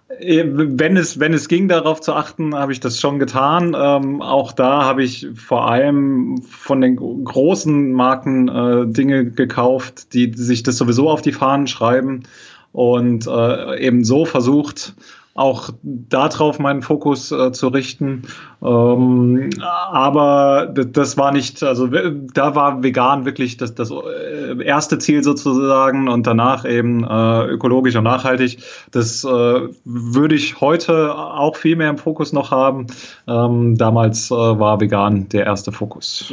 wenn 0.09 0.97
es, 0.97 1.19
wenn 1.19 1.35
es 1.35 1.49
ging, 1.49 1.69
darauf 1.69 2.01
zu 2.01 2.13
achten, 2.13 2.55
habe 2.55 2.73
ich 2.73 2.81
das 2.81 3.01
schon 3.01 3.19
getan. 3.19 3.77
Ähm, 3.79 4.23
auch 4.23 4.53
da 4.53 4.85
habe 4.85 5.03
ich 5.03 5.27
vor 5.35 5.69
allem 5.69 6.41
von 6.43 6.81
den 6.81 6.97
großen 6.97 7.93
Marken 7.93 8.49
äh, 8.49 8.87
Dinge 8.87 9.31
gekauft, 9.31 10.15
die 10.15 10.33
sich 10.33 10.63
das 10.63 10.77
sowieso 10.77 11.11
auf 11.11 11.23
die 11.23 11.33
Fahnen 11.33 11.67
schreiben 11.67 12.23
und 12.73 13.27
äh, 13.27 13.85
eben 13.85 14.05
so 14.05 14.25
versucht, 14.25 14.95
auch 15.35 15.71
darauf 15.83 16.59
meinen 16.59 16.83
Fokus 16.83 17.31
äh, 17.31 17.53
zu 17.53 17.69
richten. 17.69 18.23
Ähm, 18.63 19.51
aber 19.61 20.73
das 20.73 21.19
war 21.19 21.33
nicht, 21.33 21.63
also 21.63 21.89
da 21.89 22.55
war 22.55 22.83
vegan 22.83 23.25
wirklich 23.25 23.57
das, 23.57 23.75
das 23.75 23.91
äh, 23.91 23.95
erste 24.61 24.99
Ziel 24.99 25.23
sozusagen 25.23 26.09
und 26.09 26.27
danach 26.27 26.65
eben 26.65 27.05
äh, 27.05 27.47
ökologisch 27.47 27.97
und 27.97 28.05
nachhaltig. 28.05 28.59
Das 28.91 29.25
äh, 29.25 29.29
würde 29.85 30.35
ich 30.35 30.61
heute 30.61 31.15
auch 31.15 31.57
viel 31.57 31.77
mehr 31.77 31.91
im 31.91 31.99
Fokus 31.99 32.33
noch 32.33 32.51
haben. 32.51 32.87
Ähm, 33.27 33.77
damals 33.77 34.31
äh, 34.31 34.35
war 34.35 34.81
vegan 34.81 35.29
der 35.29 35.47
erste 35.47 35.73
Fokus. 35.73 36.33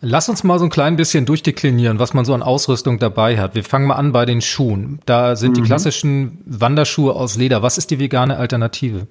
Lass 0.00 0.28
uns 0.28 0.44
mal 0.44 0.60
so 0.60 0.64
ein 0.64 0.70
klein 0.70 0.94
bisschen 0.94 1.26
durchdeklinieren, 1.26 1.98
was 1.98 2.14
man 2.14 2.24
so 2.24 2.32
an 2.32 2.40
Ausrüstung 2.42 3.00
dabei 3.00 3.36
hat. 3.38 3.56
Wir 3.56 3.64
fangen 3.64 3.88
mal 3.88 3.96
an 3.96 4.12
bei 4.12 4.26
den 4.26 4.40
Schuhen. 4.40 5.00
Da 5.06 5.34
sind 5.34 5.50
mhm. 5.50 5.54
die 5.54 5.62
klassischen 5.62 6.38
Wanderschuhe 6.46 7.14
aus 7.14 7.36
Leder. 7.36 7.62
Was 7.62 7.78
ist 7.78 7.90
die 7.90 7.98
vegane 7.98 8.36
Alternative? 8.36 9.08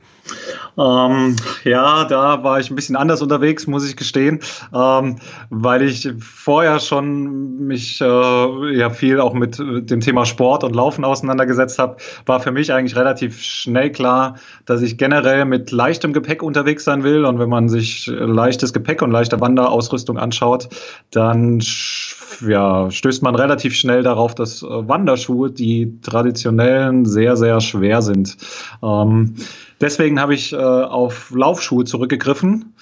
Ähm, 0.77 1.35
ja, 1.63 2.05
da 2.05 2.43
war 2.43 2.59
ich 2.59 2.69
ein 2.69 2.75
bisschen 2.75 2.95
anders 2.95 3.21
unterwegs, 3.21 3.65
muss 3.67 3.87
ich 3.87 3.97
gestehen, 3.97 4.39
ähm, 4.73 5.17
weil 5.49 5.81
ich 5.81 6.07
vorher 6.19 6.79
schon 6.79 7.65
mich 7.65 7.99
äh, 7.99 8.77
ja 8.77 8.89
viel 8.91 9.19
auch 9.19 9.33
mit 9.33 9.57
dem 9.57 10.01
Thema 10.01 10.25
Sport 10.25 10.63
und 10.63 10.75
Laufen 10.75 11.03
auseinandergesetzt 11.03 11.79
habe, 11.79 11.97
war 12.27 12.39
für 12.39 12.51
mich 12.51 12.71
eigentlich 12.71 12.95
relativ 12.95 13.41
schnell 13.41 13.91
klar, 13.91 14.35
dass 14.65 14.81
ich 14.81 14.97
generell 14.97 15.45
mit 15.45 15.71
leichtem 15.71 16.13
Gepäck 16.13 16.43
unterwegs 16.43 16.83
sein 16.83 17.03
will. 17.03 17.25
Und 17.25 17.39
wenn 17.39 17.49
man 17.49 17.69
sich 17.69 18.05
leichtes 18.07 18.71
Gepäck 18.71 19.01
und 19.01 19.11
leichte 19.11 19.41
Wanderausrüstung 19.41 20.17
anschaut, 20.19 20.69
dann 21.11 21.61
ja, 22.45 22.91
stößt 22.91 23.23
man 23.23 23.35
relativ 23.35 23.75
schnell 23.75 24.03
darauf, 24.03 24.35
dass 24.35 24.61
äh, 24.61 24.67
Wanderschuhe, 24.67 25.51
die 25.51 25.99
traditionellen, 26.01 27.05
sehr, 27.05 27.37
sehr 27.37 27.61
schwer 27.61 28.01
sind. 28.01 28.37
Ähm, 28.83 29.35
deswegen 29.81 30.19
habe 30.19 30.33
ich 30.33 30.53
äh, 30.53 30.57
auf 30.57 31.31
Laufschuhe 31.31 31.85
zurückgegriffen 31.85 32.73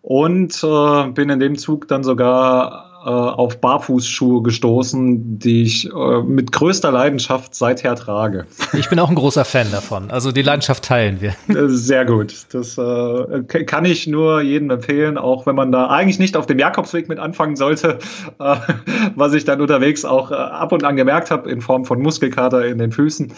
und 0.00 0.62
äh, 0.64 1.08
bin 1.10 1.30
in 1.30 1.40
dem 1.40 1.56
Zug 1.56 1.88
dann 1.88 2.04
sogar 2.04 2.91
äh, 3.04 3.08
auf 3.08 3.60
Barfußschuhe 3.60 4.42
gestoßen, 4.42 5.40
die 5.40 5.62
ich 5.62 5.90
äh, 5.90 6.22
mit 6.22 6.52
größter 6.52 6.92
Leidenschaft 6.92 7.52
seither 7.52 7.96
trage. 7.96 8.46
Ich 8.74 8.88
bin 8.88 9.00
auch 9.00 9.08
ein 9.08 9.16
großer 9.16 9.44
Fan 9.44 9.72
davon. 9.72 10.12
Also 10.12 10.30
die 10.30 10.42
Leidenschaft 10.42 10.84
teilen 10.84 11.20
wir. 11.20 11.34
Äh, 11.52 11.68
sehr 11.68 12.04
gut. 12.06 12.46
Das 12.52 12.78
äh, 12.78 13.42
kann 13.44 13.84
ich 13.84 14.06
nur 14.06 14.40
jedem 14.40 14.70
empfehlen, 14.70 15.18
auch 15.18 15.44
wenn 15.44 15.54
man 15.54 15.70
da 15.70 15.88
eigentlich 15.88 16.18
nicht 16.18 16.36
auf 16.36 16.46
dem 16.46 16.58
Jakobsweg 16.58 17.08
mit 17.08 17.18
anfangen 17.18 17.56
sollte, 17.56 17.98
äh, 18.38 18.56
was 19.16 19.34
ich 19.34 19.44
dann 19.44 19.60
unterwegs 19.60 20.04
auch 20.04 20.30
ab 20.30 20.72
und 20.72 20.84
an 20.84 20.96
gemerkt 20.96 21.30
habe 21.30 21.50
in 21.50 21.60
Form 21.60 21.84
von 21.84 22.00
Muskelkater 22.00 22.64
in 22.64 22.78
den 22.78 22.92
Füßen. 22.92 23.32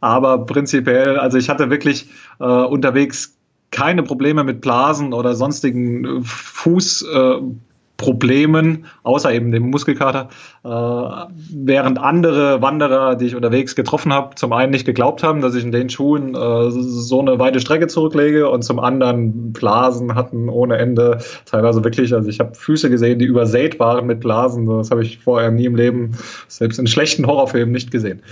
Aber 0.00 0.46
prinzipiell, 0.46 1.18
also 1.18 1.36
ich 1.36 1.48
hatte 1.50 1.70
wirklich 1.70 2.08
unterwegs 2.38 3.36
keine 3.70 4.02
Probleme 4.02 4.44
mit 4.44 4.60
Blasen 4.60 5.12
oder 5.12 5.34
sonstigen 5.34 6.22
Fuß. 6.24 7.04
Problemen, 7.98 8.86
außer 9.02 9.32
eben 9.32 9.50
dem 9.50 9.70
Muskelkater, 9.70 10.28
äh, 10.64 10.68
während 10.68 11.98
andere 11.98 12.62
Wanderer, 12.62 13.16
die 13.16 13.26
ich 13.26 13.34
unterwegs 13.34 13.74
getroffen 13.74 14.12
habe, 14.12 14.36
zum 14.36 14.52
einen 14.52 14.70
nicht 14.70 14.86
geglaubt 14.86 15.24
haben, 15.24 15.40
dass 15.40 15.56
ich 15.56 15.64
in 15.64 15.72
den 15.72 15.90
Schuhen 15.90 16.36
äh, 16.36 16.70
so 16.70 17.20
eine 17.20 17.40
weite 17.40 17.58
Strecke 17.60 17.88
zurücklege 17.88 18.48
und 18.48 18.62
zum 18.62 18.78
anderen 18.78 19.52
Blasen 19.52 20.14
hatten 20.14 20.48
ohne 20.48 20.78
Ende, 20.78 21.18
teilweise 21.44 21.82
wirklich, 21.82 22.14
also 22.14 22.28
ich 22.28 22.38
habe 22.38 22.54
Füße 22.54 22.88
gesehen, 22.88 23.18
die 23.18 23.26
übersät 23.26 23.80
waren 23.80 24.06
mit 24.06 24.20
Blasen, 24.20 24.66
das 24.66 24.92
habe 24.92 25.02
ich 25.02 25.18
vorher 25.18 25.50
nie 25.50 25.64
im 25.64 25.74
Leben, 25.74 26.12
selbst 26.46 26.78
in 26.78 26.86
schlechten 26.86 27.26
Horrorfilmen 27.26 27.72
nicht 27.72 27.90
gesehen. 27.90 28.22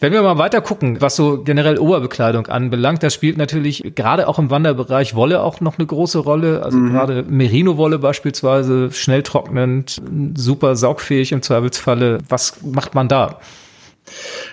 Wenn 0.00 0.14
wir 0.14 0.22
mal 0.22 0.38
weiter 0.38 0.62
gucken, 0.62 1.02
was 1.02 1.14
so 1.14 1.42
generell 1.42 1.78
Oberbekleidung 1.78 2.46
anbelangt, 2.46 3.02
da 3.02 3.10
spielt 3.10 3.36
natürlich 3.36 3.92
gerade 3.94 4.28
auch 4.28 4.38
im 4.38 4.48
Wanderbereich 4.48 5.14
Wolle 5.14 5.42
auch 5.42 5.60
noch 5.60 5.76
eine 5.78 5.86
große 5.86 6.18
Rolle. 6.18 6.62
Also 6.62 6.78
mhm. 6.78 6.92
gerade 6.92 7.24
Merino-Wolle 7.28 7.98
beispielsweise, 7.98 8.90
schnell 8.92 9.22
trocknend, 9.22 10.00
super 10.34 10.74
saugfähig 10.74 11.32
im 11.32 11.42
Zweifelsfalle. 11.42 12.18
Was 12.30 12.62
macht 12.62 12.94
man 12.94 13.08
da? 13.08 13.40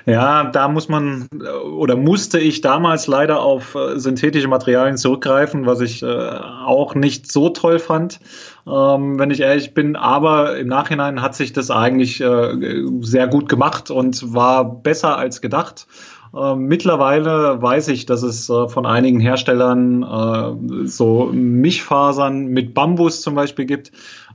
Ja, 0.06 0.46
da 0.46 0.67
muss 0.67 0.89
man 0.89 1.28
oder 1.76 1.96
musste 1.96 2.39
ich 2.39 2.62
damals 2.62 3.08
leider 3.08 3.41
auf 3.41 3.76
äh, 3.76 4.00
synthetische 4.00 4.48
Materialien 4.48 4.98
zurückgreifen, 4.98 5.65
was 5.65 5.82
ich 5.82 6.02
äh, 6.02 6.08
auch 6.08 6.96
nicht 6.96 7.32
so 7.32 7.50
toll 7.50 7.80
fand, 7.80 8.20
ähm, 8.65 9.20
wenn 9.20 9.32
ich 9.32 9.41
ehrlich 9.41 9.74
bin. 9.74 9.96
Aber 9.96 10.58
im 10.58 10.67
Nachhinein 10.67 11.22
hat 11.22 11.36
sich 11.36 11.54
das 11.54 11.72
eigentlich 11.72 12.22
äh, 12.22 12.86
sehr 13.02 13.28
gut 13.28 13.50
gemacht 13.50 13.91
und 13.91 14.34
war 14.34 14.82
besser 14.82 15.17
als 15.17 15.41
gedacht. 15.41 15.88
Ähm, 16.36 16.65
mittlerweile 16.67 17.62
weiß 17.62 17.88
ich, 17.89 18.06
dass 18.06 18.24
es 18.24 18.50
äh, 18.50 18.67
von 18.67 18.86
einigen 18.86 19.20
Herstellern 19.20 20.04
äh, 20.04 20.88
so 20.88 21.30
Mischfasern 21.34 22.48
mit 22.48 22.74
Bambus 22.74 23.22
zum 23.22 23.36
Beispiel 23.36 23.65
gibt, 23.65 23.91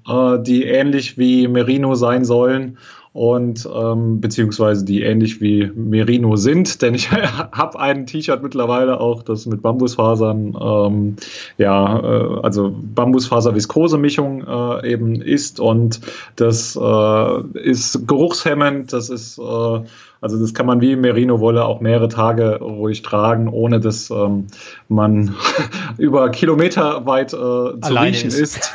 äh, 0.09 0.39
die 0.41 0.65
ähnlich 0.65 1.19
wie 1.19 1.49
Merino 1.49 1.95
sein 1.95 2.25
sollen 2.25 2.79
und 3.13 3.69
ähm, 3.73 4.21
beziehungsweise 4.21 4.85
die 4.85 5.03
ähnlich 5.03 5.41
wie 5.41 5.71
Merino 5.75 6.37
sind, 6.37 6.83
denn 6.83 6.95
ich 6.95 7.11
habe 7.53 7.79
ein 7.79 8.07
T-Shirt 8.07 8.43
mittlerweile 8.43 9.01
auch, 9.01 9.23
das 9.23 9.47
mit 9.47 9.63
Bambusfasern, 9.63 10.57
ähm, 10.61 11.17
ja, 11.59 11.99
äh, 11.99 12.41
also 12.43 12.75
Bambusfaser-Viskose-Mischung 12.95 14.45
äh, 14.47 14.93
eben 14.93 15.21
ist 15.21 15.61
und 15.61 16.01
das 16.37 16.77
äh, 16.81 17.59
ist 17.59 18.07
geruchshemmend, 18.07 18.93
das 18.93 19.11
ist 19.11 19.39
äh, 19.39 19.81
also 20.23 20.39
das 20.39 20.55
kann 20.55 20.67
man 20.67 20.81
wie 20.81 20.95
Merino-Wolle 20.95 21.65
auch 21.65 21.81
mehrere 21.81 22.07
Tage 22.07 22.61
ruhig 22.61 23.03
tragen, 23.03 23.49
ohne 23.49 23.81
dass 23.81 24.09
ähm, 24.09 24.47
man 24.89 25.35
über 25.99 26.31
Kilometer 26.31 27.05
weit 27.07 27.33
äh, 27.33 27.37
zu 27.37 27.79
Alleine 27.81 28.13
riechen 28.13 28.29
ist. 28.29 28.39
ist. 28.39 28.73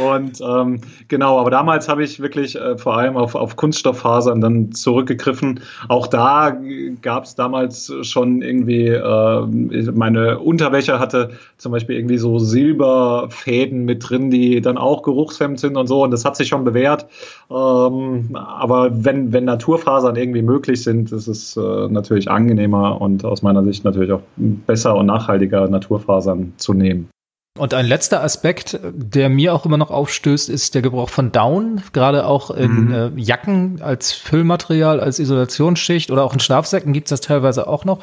Und 0.00 0.40
ähm, 0.40 0.80
genau, 1.08 1.38
aber 1.38 1.50
damals 1.50 1.88
habe 1.88 2.04
ich 2.04 2.20
wirklich 2.20 2.56
äh, 2.56 2.76
vor 2.76 2.96
allem 2.96 3.16
auf, 3.16 3.34
auf 3.34 3.56
Kunststofffasern 3.56 4.40
dann 4.40 4.72
zurückgegriffen. 4.72 5.60
Auch 5.88 6.06
da 6.06 6.56
gab 7.02 7.24
es 7.24 7.34
damals 7.34 7.92
schon 8.02 8.42
irgendwie, 8.42 8.88
äh, 8.88 9.90
meine 9.92 10.38
Unterwäsche 10.38 10.98
hatte 10.98 11.30
zum 11.58 11.72
Beispiel 11.72 11.96
irgendwie 11.96 12.18
so 12.18 12.38
Silberfäden 12.38 13.84
mit 13.84 14.08
drin, 14.08 14.30
die 14.30 14.60
dann 14.60 14.78
auch 14.78 15.02
geruchshemmend 15.02 15.60
sind 15.60 15.76
und 15.76 15.86
so. 15.86 16.02
Und 16.04 16.10
das 16.10 16.24
hat 16.24 16.36
sich 16.36 16.48
schon 16.48 16.64
bewährt. 16.64 17.06
Ähm, 17.50 18.30
aber 18.34 18.90
wenn, 18.92 19.32
wenn 19.32 19.44
Naturfasern 19.44 20.16
irgendwie 20.16 20.42
möglich 20.42 20.82
sind, 20.82 21.12
ist 21.12 21.28
es 21.28 21.56
äh, 21.56 21.88
natürlich 21.88 22.30
angenehmer 22.30 23.00
und 23.00 23.24
aus 23.24 23.42
meiner 23.42 23.64
Sicht 23.64 23.84
natürlich 23.84 24.12
auch 24.12 24.22
besser 24.36 24.96
und 24.96 25.06
nachhaltiger 25.06 25.68
Naturfasern 25.68 26.52
zu 26.56 26.74
nehmen. 26.74 27.08
Und 27.56 27.74
ein 27.74 27.86
letzter 27.86 28.22
Aspekt, 28.22 28.78
der 28.82 29.28
mir 29.28 29.54
auch 29.54 29.64
immer 29.64 29.78
noch 29.78 29.90
aufstößt, 29.90 30.48
ist 30.48 30.74
der 30.74 30.82
Gebrauch 30.82 31.08
von 31.08 31.32
Down, 31.32 31.82
gerade 31.92 32.26
auch 32.26 32.50
in 32.50 32.86
mhm. 32.86 32.94
äh, 32.94 33.10
Jacken 33.20 33.80
als 33.82 34.12
Füllmaterial, 34.12 35.00
als 35.00 35.18
Isolationsschicht 35.18 36.10
oder 36.10 36.24
auch 36.24 36.34
in 36.34 36.40
Schlafsäcken 36.40 36.92
gibt 36.92 37.06
es 37.06 37.10
das 37.10 37.20
teilweise 37.20 37.66
auch 37.66 37.84
noch. 37.84 38.00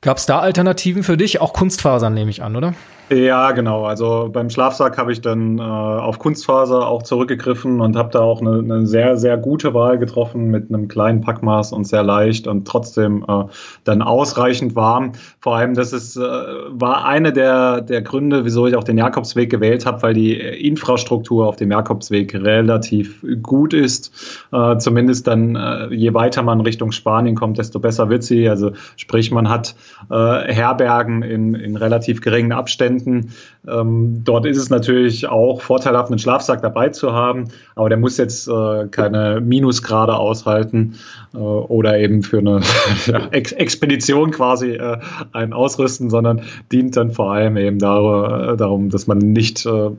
Gab 0.00 0.16
es 0.16 0.24
da 0.24 0.38
Alternativen 0.38 1.02
für 1.02 1.18
dich? 1.18 1.40
Auch 1.40 1.52
Kunstfasern 1.52 2.14
nehme 2.14 2.30
ich 2.30 2.42
an, 2.42 2.56
oder? 2.56 2.74
Ja, 3.12 3.50
genau. 3.50 3.86
Also 3.86 4.30
beim 4.32 4.50
Schlafsack 4.50 4.96
habe 4.96 5.10
ich 5.10 5.20
dann 5.20 5.58
äh, 5.58 5.62
auf 5.62 6.20
Kunstfaser 6.20 6.86
auch 6.86 7.02
zurückgegriffen 7.02 7.80
und 7.80 7.96
habe 7.96 8.10
da 8.12 8.20
auch 8.20 8.40
eine, 8.40 8.60
eine, 8.60 8.86
sehr, 8.86 9.16
sehr 9.16 9.36
gute 9.36 9.74
Wahl 9.74 9.98
getroffen 9.98 10.44
mit 10.44 10.68
einem 10.68 10.86
kleinen 10.86 11.20
Packmaß 11.20 11.72
und 11.72 11.88
sehr 11.88 12.04
leicht 12.04 12.46
und 12.46 12.68
trotzdem 12.68 13.24
äh, 13.26 13.46
dann 13.82 14.02
ausreichend 14.02 14.76
warm. 14.76 15.10
Vor 15.40 15.56
allem, 15.56 15.74
das 15.74 15.92
ist, 15.92 16.18
äh, 16.18 16.20
war 16.20 17.04
eine 17.04 17.32
der, 17.32 17.80
der 17.80 18.00
Gründe, 18.02 18.44
wieso 18.44 18.68
ich 18.68 18.76
auch 18.76 18.84
den 18.84 18.96
Jakobsweg 18.96 19.50
gewählt 19.50 19.86
habe, 19.86 20.02
weil 20.02 20.14
die 20.14 20.34
Infrastruktur 20.34 21.48
auf 21.48 21.56
dem 21.56 21.72
Jakobsweg 21.72 22.32
relativ 22.34 23.26
gut 23.42 23.74
ist. 23.74 24.46
Äh, 24.52 24.76
zumindest 24.76 25.26
dann, 25.26 25.56
äh, 25.56 25.92
je 25.92 26.14
weiter 26.14 26.44
man 26.44 26.60
Richtung 26.60 26.92
Spanien 26.92 27.34
kommt, 27.34 27.58
desto 27.58 27.80
besser 27.80 28.08
wird 28.08 28.22
sie. 28.22 28.48
Also 28.48 28.70
sprich, 28.94 29.32
man 29.32 29.48
hat 29.48 29.74
äh, 30.10 30.14
Herbergen 30.14 31.22
in, 31.22 31.56
in 31.56 31.74
relativ 31.74 32.20
geringen 32.20 32.52
Abständen 32.52 32.99
Patienten. 33.00 33.32
Ähm, 33.68 34.22
dort 34.24 34.46
ist 34.46 34.56
es 34.56 34.70
natürlich 34.70 35.28
auch 35.28 35.60
vorteilhaft, 35.60 36.10
einen 36.10 36.18
Schlafsack 36.18 36.62
dabei 36.62 36.88
zu 36.88 37.12
haben, 37.12 37.48
aber 37.74 37.88
der 37.88 37.98
muss 37.98 38.16
jetzt 38.16 38.48
äh, 38.48 38.86
keine 38.90 39.40
Minusgrade 39.40 40.16
aushalten 40.16 40.94
äh, 41.34 41.38
oder 41.38 41.98
eben 41.98 42.22
für 42.22 42.38
eine 42.38 42.60
Ex 43.32 43.52
Expedition 43.52 44.30
quasi 44.30 44.72
äh, 44.72 44.98
einen 45.32 45.52
ausrüsten, 45.52 46.08
sondern 46.08 46.42
dient 46.72 46.96
dann 46.96 47.10
vor 47.10 47.32
allem 47.32 47.56
eben 47.56 47.78
dar 47.78 48.56
darum, 48.56 48.88
dass 48.88 49.06
man 49.06 49.18
nicht 49.18 49.66
äh, 49.66 49.90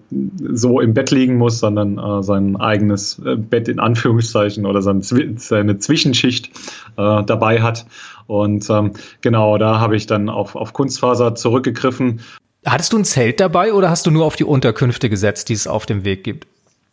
so 0.53 0.79
im 0.79 0.93
Bett 0.93 1.11
liegen 1.11 1.37
muss, 1.37 1.59
sondern 1.59 1.97
äh, 1.97 2.23
sein 2.23 2.55
eigenes 2.55 3.19
äh, 3.19 3.35
Bett 3.35 3.67
in 3.67 3.79
Anführungszeichen 3.79 4.65
oder 4.65 4.81
sein, 4.81 5.01
seine 5.01 5.77
Zwischenschicht 5.77 6.51
dabei 6.97 7.61
hat. 7.61 7.85
Und 8.27 8.69
ähm, 8.69 8.91
genau, 9.21 9.57
da 9.57 9.79
habe 9.79 9.95
ich 9.95 10.07
dann 10.07 10.29
auf, 10.29 10.55
auf 10.55 10.73
Kunstfaser 10.73 11.35
zurückgegriffen 11.35 12.21
Hattest 12.65 12.93
du 12.93 12.97
ein 12.97 13.05
Zelt 13.05 13.39
dabei 13.39 13.73
oder 13.73 13.89
hast 13.89 14.05
du 14.05 14.11
nur 14.11 14.25
auf 14.25 14.35
die 14.35 14.43
Unterkünfte 14.43 15.09
gesetzt, 15.09 15.49
die 15.49 15.53
es 15.53 15.67
auf 15.67 15.85
dem 15.85 16.03
Weg 16.03 16.23
gibt? 16.23 16.47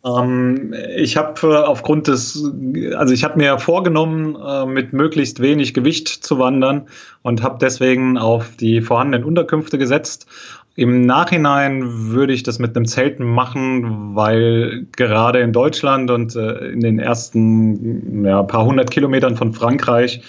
Ähm, 0.05 0.73
ich 0.95 1.17
habe 1.17 1.39
äh, 1.43 1.57
aufgrund 1.57 2.07
des, 2.07 2.43
also 2.95 3.13
ich 3.13 3.23
habe 3.23 3.37
mir 3.37 3.59
vorgenommen, 3.59 4.35
äh, 4.35 4.65
mit 4.65 4.93
möglichst 4.93 5.41
wenig 5.41 5.73
Gewicht 5.73 6.07
zu 6.07 6.39
wandern 6.39 6.87
und 7.21 7.43
habe 7.43 7.57
deswegen 7.61 8.17
auf 8.17 8.55
die 8.55 8.81
vorhandenen 8.81 9.27
Unterkünfte 9.27 9.77
gesetzt. 9.77 10.25
Im 10.75 11.01
Nachhinein 11.01 11.83
würde 12.11 12.31
ich 12.31 12.43
das 12.43 12.57
mit 12.57 12.75
einem 12.75 12.85
Zelt 12.85 13.19
machen, 13.19 14.15
weil 14.15 14.87
gerade 14.95 15.39
in 15.39 15.51
Deutschland 15.51 16.09
und 16.09 16.35
äh, 16.35 16.69
in 16.69 16.79
den 16.79 16.99
ersten 16.99 18.23
ja, 18.23 18.41
paar 18.43 18.65
hundert 18.65 18.89
Kilometern 18.89 19.35
von 19.35 19.53
Frankreich 19.53 20.21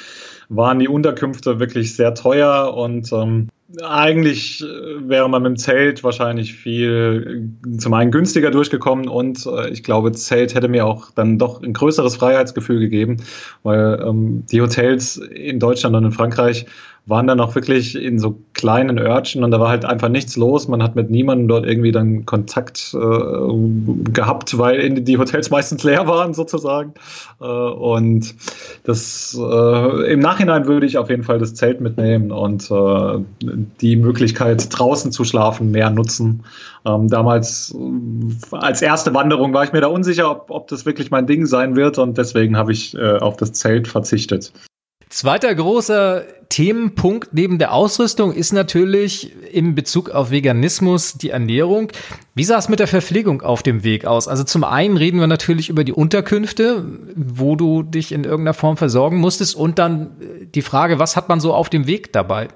waren 0.48 0.80
die 0.80 0.88
Unterkünfte 0.88 1.60
wirklich 1.60 1.94
sehr 1.94 2.14
teuer 2.14 2.74
und 2.74 3.12
ähm, 3.12 3.48
eigentlich 3.82 4.62
äh, 4.62 5.08
wäre 5.08 5.28
man 5.28 5.42
mit 5.42 5.50
dem 5.50 5.56
Zelt 5.56 6.02
wahrscheinlich 6.02 6.54
viel 6.54 7.52
äh, 7.66 7.78
zum 7.78 7.94
einen 7.94 8.10
günstiger 8.10 8.50
durchgekommen 8.50 9.08
und 9.08 9.46
äh, 9.46 9.68
ich 9.70 9.82
glaube, 9.82 10.12
Zelt 10.12 10.54
hätte 10.54 10.68
mir 10.68 10.86
auch 10.86 11.10
dann 11.12 11.38
doch 11.38 11.62
ein 11.62 11.72
größeres 11.72 12.16
Freiheitsgefühl 12.16 12.80
gegeben, 12.80 13.18
weil 13.62 14.02
ähm, 14.04 14.44
die 14.50 14.60
Hotels 14.60 15.16
in 15.16 15.60
Deutschland 15.60 15.94
und 15.94 16.04
in 16.04 16.12
Frankreich 16.12 16.66
waren 17.10 17.26
dann 17.26 17.40
auch 17.40 17.54
wirklich 17.54 17.94
in 17.94 18.18
so 18.18 18.38
kleinen 18.54 18.98
Örtchen 18.98 19.44
und 19.44 19.50
da 19.50 19.60
war 19.60 19.68
halt 19.68 19.84
einfach 19.84 20.08
nichts 20.08 20.36
los. 20.36 20.68
Man 20.68 20.82
hat 20.82 20.96
mit 20.96 21.10
niemandem 21.10 21.48
dort 21.48 21.66
irgendwie 21.66 21.92
dann 21.92 22.24
Kontakt 22.24 22.94
äh, 22.94 24.10
gehabt, 24.12 24.56
weil 24.56 25.00
die 25.00 25.18
Hotels 25.18 25.50
meistens 25.50 25.82
leer 25.82 26.06
waren 26.06 26.32
sozusagen. 26.32 26.94
Äh, 27.40 27.44
und 27.44 28.34
das 28.84 29.36
äh, 29.38 30.12
im 30.12 30.20
Nachhinein 30.20 30.66
würde 30.66 30.86
ich 30.86 30.96
auf 30.96 31.10
jeden 31.10 31.24
Fall 31.24 31.38
das 31.38 31.54
Zelt 31.54 31.80
mitnehmen 31.80 32.30
und 32.30 32.70
äh, 32.70 33.18
die 33.80 33.96
Möglichkeit 33.96 34.66
draußen 34.70 35.12
zu 35.12 35.24
schlafen 35.24 35.70
mehr 35.70 35.90
nutzen. 35.90 36.44
Ähm, 36.86 37.08
damals 37.08 37.74
äh, 37.74 38.56
als 38.56 38.80
erste 38.82 39.12
Wanderung 39.14 39.52
war 39.52 39.64
ich 39.64 39.72
mir 39.72 39.80
da 39.80 39.88
unsicher, 39.88 40.30
ob, 40.30 40.50
ob 40.50 40.68
das 40.68 40.86
wirklich 40.86 41.10
mein 41.10 41.26
Ding 41.26 41.46
sein 41.46 41.76
wird 41.76 41.98
und 41.98 42.16
deswegen 42.16 42.56
habe 42.56 42.72
ich 42.72 42.96
äh, 42.96 43.18
auf 43.18 43.36
das 43.36 43.52
Zelt 43.52 43.88
verzichtet. 43.88 44.52
Zweiter 45.10 45.52
großer 45.52 46.24
Themenpunkt 46.50 47.34
neben 47.34 47.58
der 47.58 47.72
Ausrüstung 47.72 48.32
ist 48.32 48.52
natürlich 48.52 49.32
in 49.52 49.74
Bezug 49.74 50.10
auf 50.10 50.30
Veganismus 50.30 51.14
die 51.14 51.30
Ernährung. 51.30 51.90
Wie 52.36 52.44
sah 52.44 52.58
es 52.58 52.68
mit 52.68 52.78
der 52.78 52.86
Verpflegung 52.86 53.42
auf 53.42 53.64
dem 53.64 53.82
Weg 53.82 54.04
aus? 54.04 54.28
Also 54.28 54.44
zum 54.44 54.62
einen 54.62 54.96
reden 54.96 55.18
wir 55.18 55.26
natürlich 55.26 55.68
über 55.68 55.82
die 55.82 55.92
Unterkünfte, 55.92 56.84
wo 57.16 57.56
du 57.56 57.82
dich 57.82 58.12
in 58.12 58.22
irgendeiner 58.22 58.54
Form 58.54 58.76
versorgen 58.76 59.18
musstest 59.18 59.56
und 59.56 59.80
dann 59.80 60.12
die 60.54 60.62
Frage, 60.62 61.00
was 61.00 61.16
hat 61.16 61.28
man 61.28 61.40
so 61.40 61.54
auf 61.54 61.68
dem 61.68 61.88
Weg 61.88 62.12
dabei? 62.12 62.46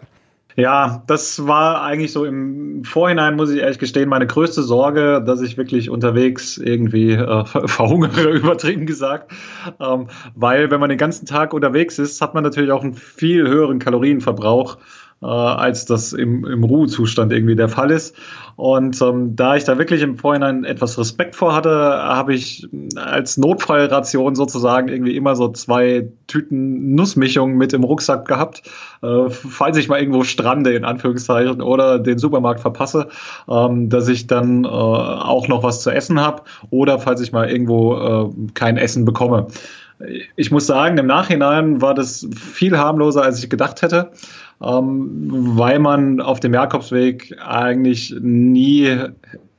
Ja, 0.56 1.02
das 1.08 1.46
war 1.48 1.82
eigentlich 1.82 2.12
so 2.12 2.24
im 2.24 2.84
Vorhinein, 2.84 3.34
muss 3.34 3.50
ich 3.50 3.60
ehrlich 3.60 3.80
gestehen, 3.80 4.08
meine 4.08 4.26
größte 4.26 4.62
Sorge, 4.62 5.22
dass 5.24 5.40
ich 5.40 5.56
wirklich 5.56 5.90
unterwegs 5.90 6.58
irgendwie 6.58 7.12
äh, 7.12 7.44
verhungere, 7.66 8.30
übertrieben 8.30 8.86
gesagt. 8.86 9.32
Ähm, 9.80 10.06
weil 10.34 10.70
wenn 10.70 10.78
man 10.78 10.90
den 10.90 10.98
ganzen 10.98 11.26
Tag 11.26 11.54
unterwegs 11.54 11.98
ist, 11.98 12.20
hat 12.20 12.34
man 12.34 12.44
natürlich 12.44 12.70
auch 12.70 12.84
einen 12.84 12.94
viel 12.94 13.48
höheren 13.48 13.80
Kalorienverbrauch 13.80 14.78
äh, 15.24 15.26
als 15.26 15.86
das 15.86 16.12
im, 16.12 16.44
im 16.44 16.62
Ruhezustand 16.62 17.32
irgendwie 17.32 17.56
der 17.56 17.70
Fall 17.70 17.90
ist. 17.90 18.14
Und 18.56 19.00
ähm, 19.02 19.34
da 19.34 19.56
ich 19.56 19.64
da 19.64 19.78
wirklich 19.78 20.02
im 20.02 20.16
Vorhinein 20.16 20.64
etwas 20.64 20.98
Respekt 20.98 21.34
vor 21.34 21.54
hatte, 21.54 21.70
habe 21.70 22.34
ich 22.34 22.68
als 22.94 23.36
Notfallration 23.36 24.34
sozusagen 24.36 24.88
irgendwie 24.88 25.16
immer 25.16 25.34
so 25.34 25.48
zwei 25.48 26.08
Tüten 26.26 26.94
Nussmischung 26.94 27.56
mit 27.56 27.72
im 27.72 27.82
Rucksack 27.82 28.28
gehabt, 28.28 28.62
äh, 29.02 29.28
falls 29.28 29.76
ich 29.78 29.88
mal 29.88 29.98
irgendwo 29.98 30.22
strande, 30.22 30.74
in 30.74 30.84
Anführungszeichen, 30.84 31.62
oder 31.62 31.98
den 31.98 32.18
Supermarkt 32.18 32.60
verpasse, 32.60 33.08
ähm, 33.48 33.88
dass 33.88 34.08
ich 34.08 34.26
dann 34.26 34.64
äh, 34.64 34.68
auch 34.68 35.48
noch 35.48 35.62
was 35.62 35.82
zu 35.82 35.90
essen 35.90 36.20
habe 36.20 36.42
oder 36.70 36.98
falls 36.98 37.20
ich 37.22 37.32
mal 37.32 37.50
irgendwo 37.50 37.94
äh, 37.96 38.52
kein 38.54 38.76
Essen 38.76 39.04
bekomme. 39.04 39.48
Ich 40.36 40.50
muss 40.50 40.66
sagen, 40.66 40.98
im 40.98 41.06
Nachhinein 41.06 41.80
war 41.80 41.94
das 41.94 42.26
viel 42.36 42.76
harmloser, 42.76 43.22
als 43.22 43.42
ich 43.42 43.48
gedacht 43.48 43.82
hätte 43.82 44.10
ähm, 44.62 45.30
weil 45.56 45.78
man 45.78 46.20
auf 46.20 46.40
dem 46.40 46.54
Jakobsweg 46.54 47.36
eigentlich 47.44 48.14
nie 48.20 48.96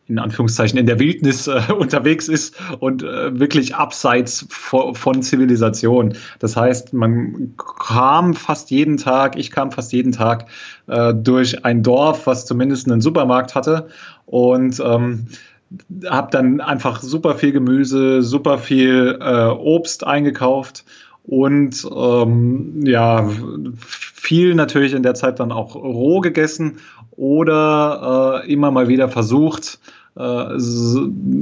in 0.07 0.19
Anführungszeichen 0.19 0.77
in 0.77 0.85
der 0.85 0.99
Wildnis 0.99 1.47
äh, 1.47 1.61
unterwegs 1.77 2.27
ist 2.27 2.55
und 2.79 3.01
äh, 3.01 3.39
wirklich 3.39 3.75
abseits 3.75 4.45
von, 4.49 4.93
von, 4.93 5.23
Zivilisation. 5.23 6.13
Das 6.37 6.55
heißt, 6.55 6.93
man 6.93 7.55
kam 7.87 8.35
fast 8.35 8.69
jeden 8.69 8.97
Tag, 8.97 9.35
ich 9.35 9.49
kam 9.49 9.71
fast 9.71 9.91
jeden 9.93 10.11
Tag 10.11 10.45
äh, 10.87 11.11
durch 11.13 11.65
ein 11.65 11.81
Dorf, 11.81 12.27
was 12.27 12.45
zumindest 12.45 12.89
einen 12.89 13.01
Supermarkt 13.01 13.55
hatte 13.55 13.87
und 14.27 14.79
ähm, 14.85 15.25
habe 16.09 16.29
dann 16.31 16.61
einfach 16.61 17.01
super 17.01 17.35
viel 17.35 17.51
Gemüse, 17.51 18.21
super 18.21 18.57
viel 18.57 19.17
äh, 19.21 19.47
Obst 19.47 20.05
eingekauft 20.05 20.85
und 21.23 21.87
ähm, 21.95 22.85
ja, 22.85 23.29
viel 23.79 24.55
natürlich 24.55 24.93
in 24.93 25.03
der 25.03 25.15
Zeit 25.15 25.39
dann 25.39 25.51
auch 25.51 25.75
roh 25.75 26.19
gegessen 26.19 26.77
oder 27.11 28.43
äh, 28.43 28.51
immer 28.51 28.71
mal 28.71 28.87
wieder 28.87 29.09
versucht, 29.09 29.79
äh, 30.15 30.21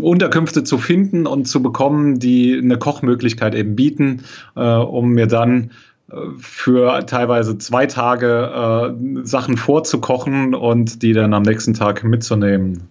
Unterkünfte 0.01 0.63
zu 0.63 0.77
finden 0.77 1.27
und 1.27 1.45
zu 1.45 1.61
bekommen, 1.61 2.19
die 2.19 2.57
eine 2.57 2.77
Kochmöglichkeit 2.77 3.55
eben 3.55 3.75
bieten, 3.75 4.23
äh, 4.55 4.61
um 4.61 5.09
mir 5.09 5.27
dann 5.27 5.71
äh, 6.09 6.15
für 6.37 7.05
teilweise 7.05 7.57
zwei 7.57 7.85
Tage 7.85 8.95
äh, 8.95 9.25
Sachen 9.25 9.57
vorzukochen 9.57 10.55
und 10.55 11.01
die 11.01 11.13
dann 11.13 11.33
am 11.33 11.43
nächsten 11.43 11.73
Tag 11.73 12.03
mitzunehmen. 12.03 12.89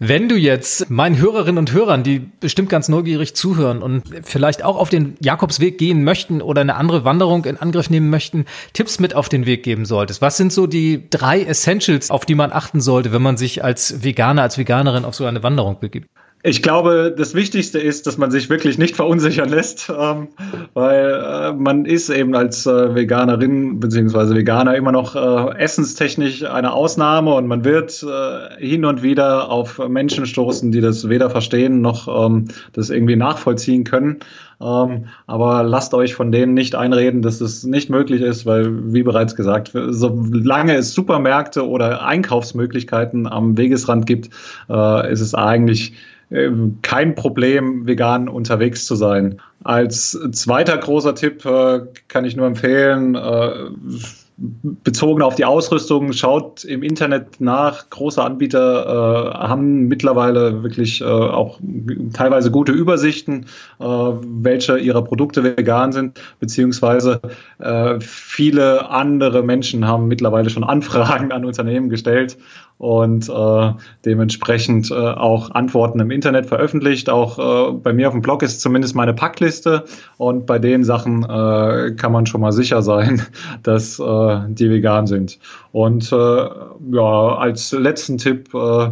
Wenn 0.00 0.28
du 0.28 0.34
jetzt 0.34 0.90
meinen 0.90 1.18
Hörerinnen 1.18 1.56
und 1.56 1.72
Hörern, 1.72 2.02
die 2.02 2.18
bestimmt 2.18 2.68
ganz 2.68 2.88
neugierig 2.88 3.36
zuhören 3.36 3.80
und 3.80 4.02
vielleicht 4.24 4.64
auch 4.64 4.76
auf 4.76 4.88
den 4.88 5.14
Jakobsweg 5.20 5.78
gehen 5.78 6.02
möchten 6.02 6.42
oder 6.42 6.62
eine 6.62 6.74
andere 6.74 7.04
Wanderung 7.04 7.44
in 7.44 7.56
Angriff 7.56 7.90
nehmen 7.90 8.10
möchten, 8.10 8.44
Tipps 8.72 8.98
mit 8.98 9.14
auf 9.14 9.28
den 9.28 9.46
Weg 9.46 9.62
geben 9.62 9.84
solltest. 9.84 10.20
Was 10.20 10.36
sind 10.36 10.52
so 10.52 10.66
die 10.66 11.08
drei 11.10 11.42
Essentials, 11.42 12.10
auf 12.10 12.26
die 12.26 12.34
man 12.34 12.50
achten 12.50 12.80
sollte, 12.80 13.12
wenn 13.12 13.22
man 13.22 13.36
sich 13.36 13.62
als 13.62 14.02
Veganer, 14.02 14.42
als 14.42 14.58
Veganerin 14.58 15.04
auf 15.04 15.14
so 15.14 15.26
eine 15.26 15.44
Wanderung 15.44 15.78
begibt? 15.78 16.08
Ich 16.46 16.62
glaube, 16.62 17.14
das 17.16 17.34
Wichtigste 17.34 17.78
ist, 17.78 18.06
dass 18.06 18.18
man 18.18 18.30
sich 18.30 18.50
wirklich 18.50 18.76
nicht 18.76 18.96
verunsichern 18.96 19.48
lässt, 19.48 19.88
ähm, 19.88 20.28
weil 20.74 21.22
äh, 21.24 21.52
man 21.54 21.86
ist 21.86 22.10
eben 22.10 22.34
als 22.34 22.66
äh, 22.66 22.94
Veganerin 22.94 23.80
bzw. 23.80 24.34
Veganer 24.34 24.74
immer 24.76 24.92
noch 24.92 25.16
äh, 25.16 25.56
essenstechnisch 25.58 26.44
eine 26.44 26.74
Ausnahme 26.74 27.32
und 27.32 27.46
man 27.46 27.64
wird 27.64 28.02
äh, 28.02 28.62
hin 28.62 28.84
und 28.84 29.02
wieder 29.02 29.50
auf 29.50 29.78
Menschen 29.88 30.26
stoßen, 30.26 30.70
die 30.70 30.82
das 30.82 31.08
weder 31.08 31.30
verstehen 31.30 31.80
noch 31.80 32.26
ähm, 32.26 32.48
das 32.74 32.90
irgendwie 32.90 33.16
nachvollziehen 33.16 33.84
können. 33.84 34.18
Ähm, 34.60 35.06
aber 35.26 35.62
lasst 35.62 35.94
euch 35.94 36.14
von 36.14 36.30
denen 36.30 36.52
nicht 36.52 36.74
einreden, 36.74 37.22
dass 37.22 37.40
es 37.40 37.64
nicht 37.64 37.88
möglich 37.88 38.20
ist, 38.20 38.44
weil, 38.44 38.92
wie 38.92 39.02
bereits 39.02 39.34
gesagt, 39.34 39.72
solange 39.72 40.74
es 40.74 40.92
Supermärkte 40.92 41.66
oder 41.66 42.04
Einkaufsmöglichkeiten 42.04 43.26
am 43.26 43.56
Wegesrand 43.56 44.04
gibt, 44.04 44.28
äh, 44.68 45.10
ist 45.10 45.22
es 45.22 45.34
eigentlich 45.34 45.94
kein 46.82 47.14
Problem, 47.14 47.86
vegan 47.86 48.28
unterwegs 48.28 48.86
zu 48.86 48.94
sein. 48.94 49.40
Als 49.62 50.18
zweiter 50.32 50.76
großer 50.76 51.14
Tipp 51.14 51.44
äh, 51.44 51.80
kann 52.08 52.24
ich 52.24 52.36
nur 52.36 52.46
empfehlen, 52.46 53.14
äh, 53.14 53.70
bezogen 54.36 55.22
auf 55.22 55.36
die 55.36 55.44
Ausrüstung, 55.44 56.12
schaut 56.12 56.64
im 56.64 56.82
Internet 56.82 57.40
nach. 57.40 57.88
Große 57.88 58.22
Anbieter 58.22 59.32
äh, 59.32 59.46
haben 59.46 59.86
mittlerweile 59.86 60.64
wirklich 60.64 61.00
äh, 61.00 61.04
auch 61.04 61.60
teilweise 62.12 62.50
gute 62.50 62.72
Übersichten, 62.72 63.46
äh, 63.78 63.84
welche 63.84 64.78
ihrer 64.78 65.04
Produkte 65.04 65.44
vegan 65.44 65.92
sind, 65.92 66.20
beziehungsweise 66.40 67.20
äh, 67.60 68.00
viele 68.00 68.90
andere 68.90 69.44
Menschen 69.44 69.86
haben 69.86 70.08
mittlerweile 70.08 70.50
schon 70.50 70.64
Anfragen 70.64 71.30
an 71.30 71.44
Unternehmen 71.44 71.88
gestellt 71.88 72.36
und 72.78 73.28
äh, 73.28 73.72
dementsprechend 74.04 74.90
äh, 74.90 74.94
auch 74.94 75.50
Antworten 75.52 76.00
im 76.00 76.10
Internet 76.10 76.46
veröffentlicht. 76.46 77.08
Auch 77.08 77.38
äh, 77.38 77.72
bei 77.72 77.92
mir 77.92 78.08
auf 78.08 78.14
dem 78.14 78.22
Blog 78.22 78.42
ist 78.42 78.60
zumindest 78.60 78.94
meine 78.94 79.14
Packliste 79.14 79.84
und 80.16 80.46
bei 80.46 80.58
den 80.58 80.84
Sachen 80.84 81.22
äh, 81.22 81.92
kann 81.92 82.12
man 82.12 82.26
schon 82.26 82.40
mal 82.40 82.52
sicher 82.52 82.82
sein, 82.82 83.22
dass 83.62 83.98
äh, 83.98 84.40
die 84.48 84.70
vegan 84.70 85.06
sind. 85.06 85.38
Und 85.72 86.12
äh, 86.12 86.16
ja, 86.16 87.36
als 87.36 87.72
letzten 87.72 88.18
Tipp 88.18 88.52
äh, 88.54 88.90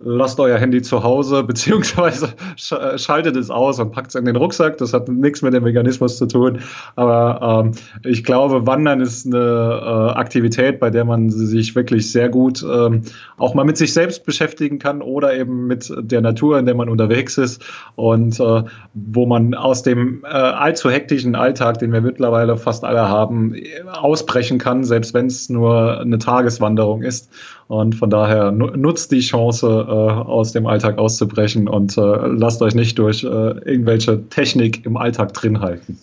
lasst 0.00 0.38
euer 0.40 0.58
Handy 0.58 0.82
zu 0.82 1.02
Hause, 1.02 1.42
beziehungsweise 1.44 2.28
schaltet 2.56 3.36
es 3.36 3.50
aus 3.50 3.78
und 3.78 3.92
packt 3.92 4.08
es 4.08 4.14
in 4.14 4.24
den 4.24 4.36
Rucksack. 4.36 4.78
Das 4.78 4.92
hat 4.92 5.08
nichts 5.08 5.42
mit 5.42 5.54
dem 5.54 5.64
Veganismus 5.64 6.18
zu 6.18 6.26
tun. 6.26 6.60
Aber 6.96 7.64
ähm, 7.64 7.72
ich 8.04 8.24
glaube, 8.24 8.66
Wandern 8.66 9.00
ist 9.00 9.26
eine 9.26 9.38
äh, 9.38 10.18
Aktivität, 10.18 10.80
bei 10.80 10.90
der 10.90 11.04
man 11.04 11.30
sich 11.30 11.74
wirklich 11.74 12.10
sehr 12.10 12.28
gut 12.28 12.64
ähm, 12.68 13.02
auch 13.36 13.54
mal 13.54 13.64
mit 13.64 13.76
sich 13.76 13.92
selbst 13.92 14.24
beschäftigen 14.24 14.78
kann 14.78 15.02
oder 15.02 15.34
eben 15.34 15.66
mit 15.66 15.92
der 15.96 16.20
Natur, 16.20 16.58
in 16.58 16.66
der 16.66 16.74
man 16.74 16.88
unterwegs 16.88 17.38
ist 17.38 17.64
und 17.96 18.38
äh, 18.40 18.62
wo 18.94 19.26
man 19.26 19.54
aus 19.54 19.82
dem 19.82 20.24
äh, 20.24 20.28
allzu 20.28 20.90
hektischen 20.90 21.34
Alltag, 21.34 21.78
den 21.78 21.92
wir 21.92 22.00
mittlerweile 22.00 22.56
fast 22.56 22.84
alle 22.84 23.08
haben, 23.08 23.54
ausbrechen 23.92 24.58
kann, 24.58 24.84
selbst 24.84 25.14
wenn 25.14 25.26
es 25.26 25.48
nur 25.48 26.00
eine 26.00 26.18
Tageswanderung 26.18 27.02
ist. 27.02 27.30
Und 27.68 27.94
von 27.94 28.08
daher 28.08 28.50
nutzt 28.50 29.12
die 29.12 29.20
Chance, 29.20 29.66
äh, 29.66 29.92
aus 29.92 30.52
dem 30.52 30.66
Alltag 30.66 30.96
auszubrechen 30.96 31.68
und 31.68 31.98
äh, 31.98 32.00
lasst 32.00 32.62
euch 32.62 32.74
nicht 32.74 32.98
durch 32.98 33.22
äh, 33.24 33.26
irgendwelche 33.26 34.26
Technik 34.30 34.86
im 34.86 34.96
Alltag 34.96 35.34
drin 35.34 35.60
halten. 35.60 35.98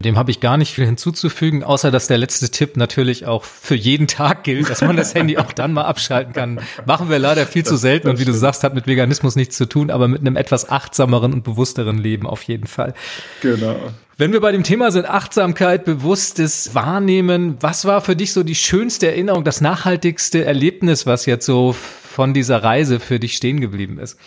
Dem 0.00 0.18
habe 0.18 0.30
ich 0.30 0.40
gar 0.40 0.58
nicht 0.58 0.74
viel 0.74 0.84
hinzuzufügen, 0.84 1.64
außer 1.64 1.90
dass 1.90 2.06
der 2.06 2.18
letzte 2.18 2.50
Tipp 2.50 2.76
natürlich 2.76 3.24
auch 3.24 3.44
für 3.44 3.76
jeden 3.76 4.08
Tag 4.08 4.44
gilt, 4.44 4.68
dass 4.68 4.82
man 4.82 4.96
das 4.96 5.14
Handy 5.14 5.38
auch 5.38 5.52
dann 5.52 5.72
mal 5.72 5.84
abschalten 5.84 6.34
kann. 6.34 6.60
Machen 6.84 7.08
wir 7.08 7.18
leider 7.18 7.46
viel 7.46 7.64
zu 7.64 7.76
selten 7.76 8.08
und 8.08 8.18
wie 8.18 8.26
du 8.26 8.34
sagst, 8.34 8.62
hat 8.62 8.74
mit 8.74 8.86
Veganismus 8.86 9.36
nichts 9.36 9.56
zu 9.56 9.64
tun, 9.64 9.90
aber 9.90 10.06
mit 10.06 10.20
einem 10.20 10.36
etwas 10.36 10.68
achtsameren 10.68 11.32
und 11.32 11.44
bewussteren 11.44 11.96
Leben 11.96 12.26
auf 12.26 12.42
jeden 12.42 12.66
Fall. 12.66 12.92
Genau. 13.40 13.76
Wenn 14.18 14.32
wir 14.32 14.40
bei 14.40 14.50
dem 14.50 14.62
Thema 14.62 14.90
sind, 14.90 15.04
Achtsamkeit, 15.04 15.84
bewusstes 15.84 16.74
Wahrnehmen, 16.74 17.58
was 17.60 17.84
war 17.84 18.00
für 18.00 18.16
dich 18.16 18.32
so 18.32 18.42
die 18.42 18.54
schönste 18.54 19.08
Erinnerung, 19.08 19.44
das 19.44 19.60
nachhaltigste 19.60 20.42
Erlebnis, 20.42 21.04
was 21.04 21.26
jetzt 21.26 21.44
so 21.44 21.74
von 21.74 22.32
dieser 22.32 22.62
Reise 22.62 22.98
für 22.98 23.20
dich 23.20 23.36
stehen 23.36 23.60
geblieben 23.60 23.98
ist? 23.98 24.18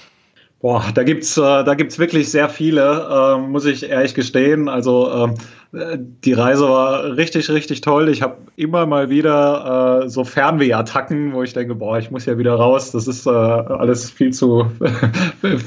Boah, 0.62 0.84
da 0.94 1.04
gibt's 1.04 1.38
äh, 1.38 1.42
da 1.42 1.74
gibt's 1.74 2.00
wirklich 2.00 2.30
sehr 2.30 2.50
viele, 2.50 3.08
äh, 3.10 3.38
muss 3.38 3.66
ich 3.66 3.90
ehrlich 3.90 4.14
gestehen. 4.14 4.68
Also 4.68 5.10
äh, 5.10 5.98
die 5.98 6.34
Reise 6.34 6.68
war 6.68 7.16
richtig, 7.16 7.50
richtig 7.50 7.80
toll. 7.80 8.10
Ich 8.10 8.22
habe 8.22 8.40
immer 8.58 8.86
mal 8.86 9.10
wieder 9.10 10.04
äh, 10.04 10.10
so 10.10 10.26
Fernwehattacken, 10.26 11.32
wo 11.32 11.44
ich 11.44 11.54
denke, 11.54 11.76
boah, 11.76 11.98
ich 11.98 12.12
muss 12.12 12.26
ja 12.26 12.38
wieder 12.38 12.56
raus. 12.56 12.92
Das 12.92 13.08
ist 13.08 13.26
äh, 13.26 13.30
alles 13.30 14.12
viel 14.12 14.34
zu 14.34 14.70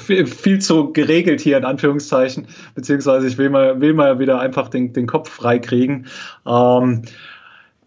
viel, 0.04 0.26
viel, 0.26 0.58
zu 0.58 0.92
geregelt 0.92 1.40
hier 1.40 1.56
in 1.56 1.64
Anführungszeichen. 1.64 2.46
Beziehungsweise 2.74 3.26
ich 3.28 3.38
will 3.38 3.48
mal 3.48 3.80
will 3.80 3.94
mal 3.94 4.18
wieder 4.18 4.40
einfach 4.40 4.68
den 4.68 4.92
den 4.92 5.06
Kopf 5.06 5.30
frei 5.30 5.58
kriegen. 5.58 6.06
Ähm, 6.46 7.02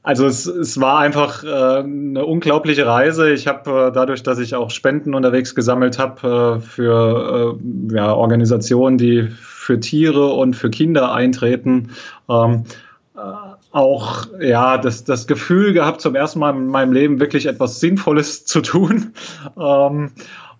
also 0.06 0.28
es, 0.28 0.46
es 0.46 0.80
war 0.80 1.00
einfach 1.00 1.44
äh, 1.44 1.80
eine 1.80 2.24
unglaubliche 2.26 2.86
Reise. 2.86 3.32
Ich 3.34 3.48
habe 3.48 3.88
äh, 3.88 3.92
dadurch, 3.92 4.22
dass 4.22 4.38
ich 4.38 4.54
auch 4.54 4.70
Spenden 4.70 5.16
unterwegs 5.16 5.56
gesammelt 5.56 5.98
habe 5.98 6.60
äh, 6.60 6.62
für 6.62 7.58
äh, 7.60 7.96
ja, 7.96 8.14
Organisationen, 8.14 9.00
die 9.00 9.28
für 9.32 9.80
Tiere 9.80 10.28
und 10.28 10.56
für 10.56 10.70
Kinder 10.70 11.12
eintreten, 11.12 11.90
ähm, 12.30 12.66
äh, 13.16 13.20
auch 13.72 14.28
ja 14.40 14.78
das, 14.78 15.06
das 15.06 15.26
Gefühl 15.26 15.74
gehabt, 15.74 16.02
zum 16.02 16.14
ersten 16.14 16.38
Mal 16.38 16.52
in 16.52 16.68
meinem 16.68 16.94
Leben 16.94 17.20
wirklich 17.20 17.48
etwas 17.48 17.80
Sinnvolles 17.80 18.46
zu 18.46 18.62
tun. 18.62 19.14
Ähm, 19.60 20.12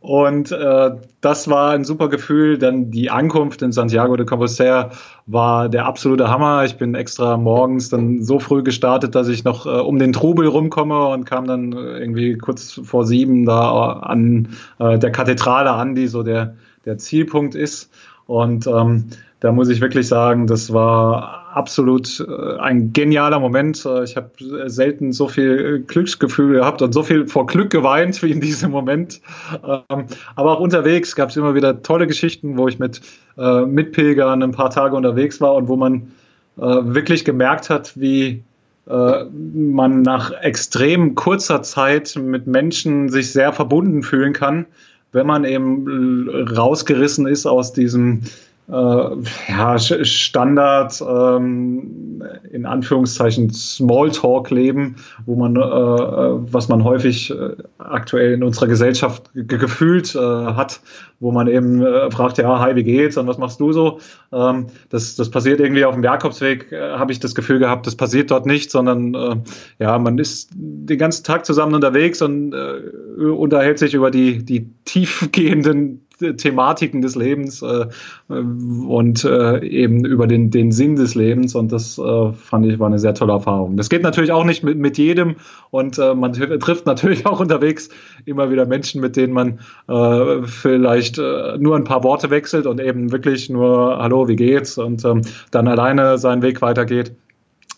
und 0.06 0.52
äh, 0.52 0.92
das 1.22 1.50
war 1.50 1.72
ein 1.72 1.84
super 1.84 2.10
Gefühl. 2.10 2.60
Dann 2.60 2.92
die 2.92 3.10
Ankunft 3.10 3.64
in 3.64 3.72
Santiago 3.72 4.16
de 4.16 4.28
Compostela 4.28 4.92
war 5.26 5.68
der 5.68 5.88
absolute 5.88 6.30
Hammer. 6.30 6.64
Ich 6.64 6.78
bin 6.78 6.94
extra 6.94 7.38
morgens 7.38 7.90
dann 7.90 8.22
so 8.22 8.38
früh 8.38 8.62
gestartet, 8.62 9.16
dass 9.16 9.28
ich 9.30 9.44
noch 9.44 9.66
äh, 9.66 9.70
um 9.70 9.98
den 9.98 10.14
Trubel 10.14 10.46
rumkomme 10.46 11.08
und 11.08 11.26
kam 11.26 11.48
dann 11.48 11.72
irgendwie 11.72 12.38
kurz 12.38 12.80
vor 12.84 13.04
sieben 13.08 13.48
da 13.48 13.94
an 13.94 14.50
äh, 14.78 15.00
der 15.00 15.12
Kathedrale 15.12 15.72
an, 15.72 15.96
die 15.96 16.06
so 16.06 16.22
der, 16.22 16.54
der 16.86 17.00
Zielpunkt 17.00 17.56
ist. 17.56 17.90
Und 18.28 18.68
ähm, 18.68 19.06
da 19.46 19.52
muss 19.52 19.70
ich 19.70 19.80
wirklich 19.80 20.08
sagen, 20.08 20.48
das 20.48 20.74
war 20.74 21.52
absolut 21.54 22.20
äh, 22.20 22.58
ein 22.58 22.94
genialer 22.94 23.40
Moment. 23.40 23.86
Äh, 23.86 24.04
ich 24.04 24.18
habe 24.18 24.32
selten 24.66 25.14
so 25.14 25.28
viel 25.28 25.84
Glücksgefühl 25.86 26.56
gehabt 26.56 26.82
und 26.82 26.94
so 26.94 27.04
viel 27.04 27.28
vor 27.28 27.46
Glück 27.46 27.70
geweint 27.70 28.24
wie 28.24 28.32
in 28.32 28.42
diesem 28.42 28.72
Moment. 28.72 29.22
Ähm, 29.64 30.06
aber 30.36 30.54
auch 30.54 30.60
unterwegs 30.60 31.16
gab 31.16 31.30
es 31.30 31.38
immer 31.38 31.54
wieder 31.54 31.84
tolle 31.84 32.08
Geschichten, 32.08 32.58
wo 32.58 32.68
ich 32.68 32.80
mit 32.80 33.02
äh, 33.38 33.62
Mitpilgern 33.62 34.42
ein 34.42 34.52
paar 34.52 34.72
Tage 34.72 34.96
unterwegs 34.96 35.40
war 35.40 35.54
und 35.54 35.68
wo 35.68 35.76
man 35.76 36.12
wirklich 36.58 37.26
gemerkt 37.26 37.70
hat, 37.70 38.00
wie 38.00 38.42
man 38.86 40.02
nach 40.04 40.32
extrem 40.32 41.14
kurzer 41.16 41.62
Zeit 41.64 42.16
mit 42.16 42.48
Menschen 42.48 43.10
sich 43.10 43.34
sehr 43.34 43.52
verbunden 43.52 44.04
fühlen 44.04 44.32
kann, 44.32 44.66
wenn 45.12 45.28
man 45.28 45.44
eben 45.44 46.30
rausgerissen 46.30 47.28
ist 47.28 47.46
aus 47.46 47.74
diesem 47.74 48.22
äh, 48.22 48.45
ja, 48.68 49.78
Standard, 49.78 51.04
ähm, 51.08 52.24
in 52.52 52.66
Anführungszeichen 52.66 53.52
Smalltalk 53.52 54.50
leben, 54.50 54.96
wo 55.26 55.36
man, 55.36 55.56
äh, 55.56 55.60
äh, 55.60 56.40
was 56.52 56.68
man 56.68 56.84
häufig 56.84 57.30
äh, 57.30 57.56
aktuell 57.78 58.34
in 58.34 58.44
unserer 58.44 58.68
Gesellschaft 58.68 59.30
gefühlt 59.34 60.16
äh, 60.16 60.20
hat, 60.20 60.82
wo 61.20 61.32
man 61.32 61.48
eben 61.48 61.84
äh, 61.84 62.10
fragt, 62.10 62.40
ja, 62.40 62.60
hi, 62.60 62.76
wie 62.76 62.84
geht's 62.84 63.18
und 63.18 63.28
was 63.28 63.38
machst 63.38 63.60
du 63.60 63.72
so? 63.72 64.00
Ähm, 64.34 64.68
das, 64.90 65.16
das 65.16 65.30
passiert 65.30 65.60
irgendwie 65.60 65.86
auf 65.86 65.94
dem 65.94 66.04
Jakobsweg, 66.04 66.72
äh, 66.72 66.94
habe 66.94 67.12
ich 67.12 67.20
das 67.20 67.36
Gefühl 67.36 67.60
gehabt, 67.60 67.86
das 67.86 67.96
passiert 67.96 68.32
dort 68.32 68.48
nicht, 68.48 68.72
sondern 68.72 69.14
äh, 69.14 69.36
ja, 69.78 70.00
man 70.00 70.18
ist 70.18 70.50
den 70.54 70.98
ganzen 70.98 71.24
Tag 71.24 71.46
zusammen 71.46 71.76
unterwegs 71.76 72.22
und 72.22 72.54
äh, 72.54 73.26
unterhält 73.26 73.78
sich 73.78 73.94
über 73.94 74.10
die, 74.10 74.44
die 74.44 74.70
tiefgehenden 74.86 76.05
Thematiken 76.20 77.02
des 77.02 77.16
Lebens 77.16 77.62
äh, 77.62 77.86
und 78.28 79.24
äh, 79.24 79.66
eben 79.66 80.06
über 80.06 80.28
den, 80.28 80.52
den 80.52 80.72
Sinn 80.72 80.96
des 80.96 81.16
Lebens. 81.16 81.56
Und 81.56 81.72
das 81.72 81.98
äh, 81.98 82.34
fand 82.34 82.66
ich 82.66 82.80
war 82.80 82.88
eine 82.88 83.00
sehr 83.00 83.14
tolle 83.14 83.34
Erfahrung. 83.34 83.78
Das 83.78 83.90
geht 83.90 84.04
natürlich 84.04 84.32
auch 84.32 84.44
nicht 84.44 84.64
mit, 84.64 84.78
mit 84.78 84.98
jedem 84.98 85.36
und 85.72 85.98
äh, 85.98 86.16
man 86.16 86.34
trifft 86.34 86.86
natürlich 86.86 87.26
auch 87.26 87.40
unterwegs 87.40 87.90
immer 88.26 88.50
wieder 88.52 88.66
Menschen, 88.66 89.02
mit 89.02 89.16
denen 89.16 89.34
man 89.34 89.60
äh, 89.88 90.44
vielleicht 90.44 91.18
äh, 91.18 91.58
nur 91.58 91.76
ein 91.76 91.84
paar 91.84 92.04
Worte 92.04 92.30
wechselt 92.30 92.66
und 92.66 92.80
eben 92.80 93.12
wirklich 93.12 93.50
nur 93.50 93.98
Hallo, 93.98 94.28
wie 94.28 94.36
geht's? 94.36 94.78
Und 94.78 95.04
ähm, 95.06 95.22
dann 95.52 95.68
alleine 95.68 96.18
seinen 96.18 96.42
Weg 96.42 96.62
weitergeht. 96.62 97.14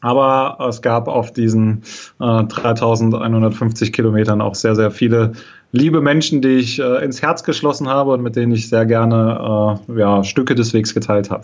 Aber 0.02 0.58
es 0.70 0.82
gab 0.82 1.08
auf 1.08 1.34
diesen 1.34 1.84
äh, 2.20 2.44
3150 2.44 3.94
Kilometern 3.94 4.42
auch 4.42 4.56
sehr, 4.56 4.76
sehr 4.76 4.92
viele 4.92 5.34
liebe 5.72 6.02
Menschen, 6.02 6.42
die 6.42 6.58
ich 6.58 6.80
äh, 6.80 7.04
ins 7.04 7.22
Herz 7.22 7.44
geschlossen 7.44 7.88
habe 7.88 8.12
und 8.12 8.22
mit 8.22 8.36
denen 8.36 8.52
ich 8.52 8.70
sehr 8.70 8.86
gerne 8.86 9.80
äh, 9.90 10.00
ja, 10.00 10.24
Stücke 10.24 10.56
des 10.56 10.74
Wegs 10.74 10.94
geteilt 10.94 11.30
habe. 11.30 11.44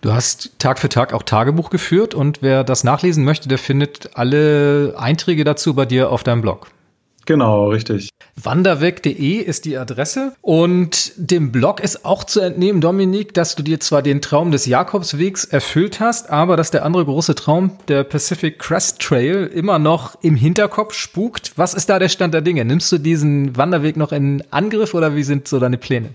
Du 0.00 0.12
hast 0.12 0.58
Tag 0.58 0.78
für 0.78 0.88
Tag 0.88 1.12
auch 1.12 1.22
Tagebuch 1.22 1.70
geführt 1.70 2.14
und 2.14 2.42
wer 2.42 2.64
das 2.64 2.84
nachlesen 2.84 3.24
möchte, 3.24 3.48
der 3.48 3.58
findet 3.58 4.10
alle 4.14 4.94
Einträge 4.96 5.42
dazu 5.42 5.74
bei 5.74 5.84
dir 5.86 6.10
auf 6.10 6.22
deinem 6.22 6.42
Blog. 6.42 6.68
Genau, 7.24 7.70
richtig. 7.70 8.10
Wanderweg.de 8.42 9.36
ist 9.38 9.64
die 9.64 9.78
Adresse 9.78 10.32
und 10.42 11.12
dem 11.16 11.52
Blog 11.52 11.80
ist 11.80 12.04
auch 12.04 12.22
zu 12.22 12.40
entnehmen, 12.40 12.82
Dominik, 12.82 13.32
dass 13.32 13.56
du 13.56 13.62
dir 13.62 13.80
zwar 13.80 14.02
den 14.02 14.20
Traum 14.20 14.50
des 14.50 14.66
Jakobswegs 14.66 15.46
erfüllt 15.46 16.00
hast, 16.00 16.28
aber 16.30 16.56
dass 16.58 16.70
der 16.70 16.84
andere 16.84 17.06
große 17.06 17.34
Traum, 17.34 17.72
der 17.88 18.04
Pacific 18.04 18.58
Crest 18.58 19.00
Trail, 19.00 19.46
immer 19.46 19.78
noch 19.78 20.18
im 20.22 20.36
Hinterkopf 20.36 20.92
spukt. 20.92 21.52
Was 21.56 21.72
ist 21.72 21.88
da 21.88 21.98
der 21.98 22.10
Stand 22.10 22.34
der 22.34 22.42
Dinge? 22.42 22.64
Nimmst 22.66 22.92
du 22.92 22.98
diesen 22.98 23.56
Wanderweg 23.56 23.96
noch 23.96 24.12
in 24.12 24.42
Angriff 24.50 24.92
oder 24.92 25.16
wie 25.16 25.22
sind 25.22 25.48
so 25.48 25.58
deine 25.58 25.78
Pläne? 25.78 26.10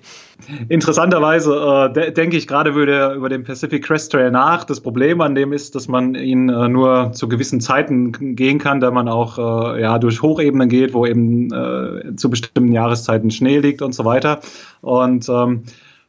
Interessanterweise 0.70 1.92
äh, 1.96 2.12
denke 2.12 2.38
ich 2.38 2.48
gerade 2.48 2.72
über, 2.72 3.14
über 3.14 3.30
den 3.30 3.44
Pacific 3.44 3.84
Crest 3.84 4.12
Trail 4.12 4.32
nach. 4.32 4.64
Das 4.64 4.80
Problem 4.80 5.22
an 5.22 5.36
dem 5.36 5.54
ist, 5.54 5.76
dass 5.76 5.88
man 5.88 6.16
ihn 6.16 6.50
äh, 6.50 6.68
nur 6.68 7.12
zu 7.14 7.28
gewissen 7.28 7.62
Zeiten 7.62 8.36
gehen 8.36 8.60
kann, 8.60 8.80
da 8.80 8.92
man 8.92 9.08
auch 9.08 9.38
äh, 9.38 9.82
ja, 9.82 10.00
durch 10.00 10.22
Hochebenen 10.22 10.70
geht, 10.70 10.94
wo 10.94 11.06
eben 11.06 11.52
äh, 11.52 12.11
zu 12.16 12.30
bestimmten 12.30 12.72
Jahreszeiten 12.72 13.32
Schnee 13.32 13.60
liegt 13.60 13.82
und 13.82 13.94
so 13.94 14.06
weiter. 14.06 14.42
Und 14.82 15.28
ähm, 15.30 15.64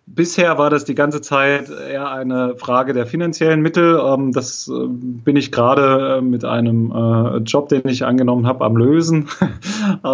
Bisher 0.05 0.59
war 0.59 0.69
das 0.69 0.85
die 0.85 0.97
ganze 0.97 1.21
Zeit 1.21 1.71
eher 1.71 2.11
eine 2.11 2.57
Frage 2.57 2.93
der 2.93 3.07
finanziellen 3.07 3.62
Mittel. 3.62 4.01
Ähm, 4.05 4.33
das 4.33 4.69
äh, 4.69 4.87
bin 4.88 5.37
ich 5.37 5.53
gerade 5.53 6.19
äh, 6.19 6.21
mit 6.21 6.45
einem 6.45 6.91
äh, 6.91 7.37
Job, 7.38 7.69
den 7.69 7.87
ich 7.87 8.05
angenommen 8.05 8.47
habe, 8.47 8.65
am 8.65 8.77
Lösen. 8.77 9.29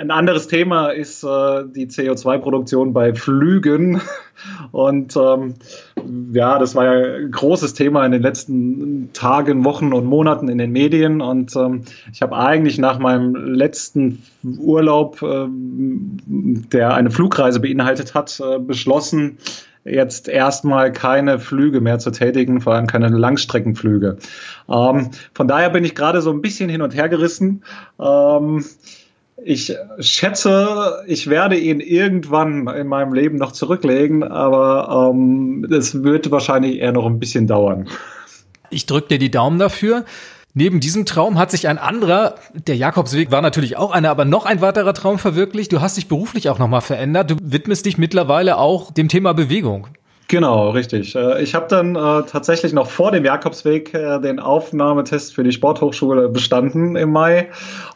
Ähm, 0.00 0.10
ein 0.10 0.10
anderes 0.10 0.48
Thema 0.48 0.90
ist 0.90 1.22
äh, 1.22 1.64
die 1.74 1.86
CO2-Produktion 1.86 2.92
bei 2.92 3.14
Flügen. 3.14 4.00
Und 4.72 5.16
ähm, 5.16 5.54
ja, 6.32 6.58
das 6.58 6.74
war 6.74 6.84
ja 6.84 7.16
ein 7.16 7.30
großes 7.30 7.74
Thema 7.74 8.06
in 8.06 8.12
den 8.12 8.22
letzten 8.22 9.12
Tagen, 9.12 9.64
Wochen 9.64 9.92
und 9.92 10.06
Monaten 10.06 10.48
in 10.48 10.58
den 10.58 10.72
Medien. 10.72 11.20
Und 11.20 11.54
ähm, 11.56 11.82
ich 12.12 12.22
habe 12.22 12.36
eigentlich 12.36 12.78
nach 12.78 12.98
meinem 12.98 13.34
letzten 13.34 14.22
Urlaub, 14.42 15.20
äh, 15.22 15.46
der 15.48 16.94
eine 16.94 17.10
Flugreise 17.10 17.60
beinhaltet 17.60 18.14
hat, 18.14 18.40
äh, 18.40 18.58
beschlossen, 18.58 19.38
jetzt 19.84 20.28
erstmal 20.28 20.92
keine 20.92 21.38
Flüge 21.38 21.80
mehr 21.80 21.98
zu 21.98 22.10
tätigen, 22.10 22.60
vor 22.60 22.74
allem 22.74 22.86
keine 22.86 23.08
Langstreckenflüge. 23.08 24.18
Ähm, 24.68 25.10
von 25.34 25.48
daher 25.48 25.70
bin 25.70 25.84
ich 25.84 25.94
gerade 25.94 26.20
so 26.20 26.30
ein 26.30 26.42
bisschen 26.42 26.70
hin 26.70 26.82
und 26.82 26.94
her 26.94 27.08
gerissen. 27.08 27.62
Ähm, 27.98 28.64
ich 29.44 29.74
schätze, 29.98 31.02
ich 31.06 31.28
werde 31.28 31.58
ihn 31.58 31.80
irgendwann 31.80 32.68
in 32.68 32.86
meinem 32.86 33.12
Leben 33.12 33.36
noch 33.36 33.52
zurücklegen, 33.52 34.22
aber 34.22 35.10
ähm, 35.12 35.66
es 35.70 35.94
ähm, 35.94 36.04
wird 36.04 36.30
wahrscheinlich 36.30 36.78
eher 36.78 36.92
noch 36.92 37.06
ein 37.06 37.18
bisschen 37.18 37.46
dauern. 37.46 37.88
Ich 38.70 38.86
drücke 38.86 39.08
dir 39.08 39.18
die 39.18 39.30
Daumen 39.30 39.58
dafür. 39.58 40.04
Neben 40.52 40.80
diesem 40.80 41.06
Traum 41.06 41.38
hat 41.38 41.50
sich 41.52 41.68
ein 41.68 41.78
anderer, 41.78 42.34
der 42.54 42.76
Jakobsweg 42.76 43.30
war 43.30 43.40
natürlich 43.40 43.76
auch 43.76 43.92
einer, 43.92 44.10
aber 44.10 44.24
noch 44.24 44.46
ein 44.46 44.60
weiterer 44.60 44.94
Traum 44.94 45.18
verwirklicht. 45.18 45.72
Du 45.72 45.80
hast 45.80 45.96
dich 45.96 46.08
beruflich 46.08 46.48
auch 46.48 46.58
nochmal 46.58 46.80
verändert. 46.80 47.30
Du 47.30 47.36
widmest 47.40 47.86
dich 47.86 47.98
mittlerweile 47.98 48.58
auch 48.58 48.92
dem 48.92 49.08
Thema 49.08 49.32
Bewegung. 49.32 49.86
Genau, 50.26 50.70
richtig. 50.70 51.16
Äh, 51.16 51.42
ich 51.42 51.54
habe 51.54 51.66
dann 51.68 51.96
äh, 51.96 52.22
tatsächlich 52.24 52.72
noch 52.72 52.88
vor 52.88 53.10
dem 53.10 53.24
Jakobsweg 53.24 53.92
äh, 53.94 54.20
den 54.20 54.38
Aufnahmetest 54.38 55.34
für 55.34 55.42
die 55.42 55.52
Sporthochschule 55.52 56.28
bestanden 56.28 56.94
im 56.94 57.10
Mai 57.10 57.48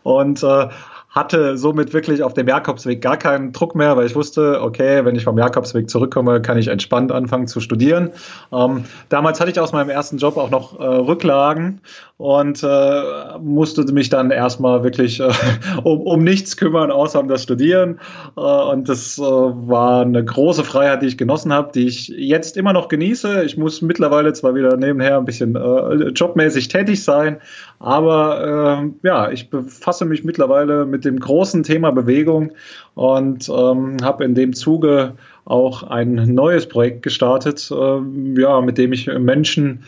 und 0.03 0.43
äh, 0.43 0.69
hatte 1.15 1.57
somit 1.57 1.93
wirklich 1.93 2.25
auf 2.25 2.35
dem 2.35 2.49
Jakobsweg 2.49 3.01
gar 3.01 3.17
keinen 3.17 3.53
Druck 3.53 3.77
mehr, 3.77 3.97
weil 3.97 4.07
ich 4.07 4.17
wusste, 4.17 4.61
okay, 4.61 5.05
wenn 5.05 5.15
ich 5.15 5.23
vom 5.23 5.39
Jakobsweg 5.39 5.89
zurückkomme, 5.89 6.43
kann 6.43 6.59
ich 6.59 6.67
entspannt 6.67 7.13
anfangen 7.13 7.47
zu 7.47 7.61
studieren. 7.61 8.11
Ähm, 8.53 8.85
damals 9.11 9.39
hatte 9.41 9.53
ich 9.53 9.61
aus 9.61 9.73
meinem 9.73 9.91
ersten 9.91 10.19
Job 10.19 10.37
auch 10.37 10.51
noch 10.51 10.79
äh, 10.81 10.83
Rücklagen 10.83 11.81
und 12.17 12.65
äh, 12.65 13.39
musste 13.41 13.85
mich 13.93 14.09
dann 14.09 14.33
erstmal 14.33 14.83
wirklich 14.83 15.21
äh, 15.21 15.31
um, 15.85 16.01
um 16.01 16.25
nichts 16.25 16.57
kümmern, 16.57 16.91
außer 16.91 17.21
um 17.21 17.29
das 17.29 17.45
Studieren. 17.45 18.01
Äh, 18.37 18.41
und 18.41 18.89
das 18.89 19.17
äh, 19.17 19.23
war 19.23 20.03
eine 20.03 20.25
große 20.25 20.65
Freiheit, 20.65 21.03
die 21.03 21.07
ich 21.07 21.19
genossen 21.19 21.53
habe, 21.53 21.71
die 21.73 21.87
ich 21.87 22.09
jetzt 22.09 22.57
immer 22.57 22.73
noch 22.73 22.89
genieße. 22.89 23.45
Ich 23.45 23.57
muss 23.57 23.83
mittlerweile 23.83 24.33
zwar 24.33 24.57
wieder 24.57 24.77
nebenher 24.77 25.19
ein 25.19 25.25
bisschen 25.25 25.55
äh, 25.55 26.09
jobmäßig 26.09 26.67
tätig 26.67 27.05
sein, 27.05 27.39
aber 27.79 28.83
äh, 29.03 29.07
ja, 29.07 29.31
ich 29.31 29.51
befasse 29.51 30.05
mich 30.05 30.25
mittlerweile 30.25 30.87
mit 30.87 31.05
dem 31.05 31.19
großen 31.19 31.63
Thema 31.63 31.91
Bewegung 31.91 32.53
und 32.95 33.49
ähm, 33.49 33.97
habe 34.03 34.25
in 34.25 34.35
dem 34.35 34.53
Zuge 34.53 35.15
auch 35.45 35.83
ein 35.83 36.15
neues 36.35 36.69
Projekt 36.69 37.03
gestartet, 37.03 37.71
äh, 37.71 38.41
ja, 38.41 38.61
mit 38.61 38.79
dem 38.79 38.93
ich 38.93 39.07
Menschen 39.07 39.85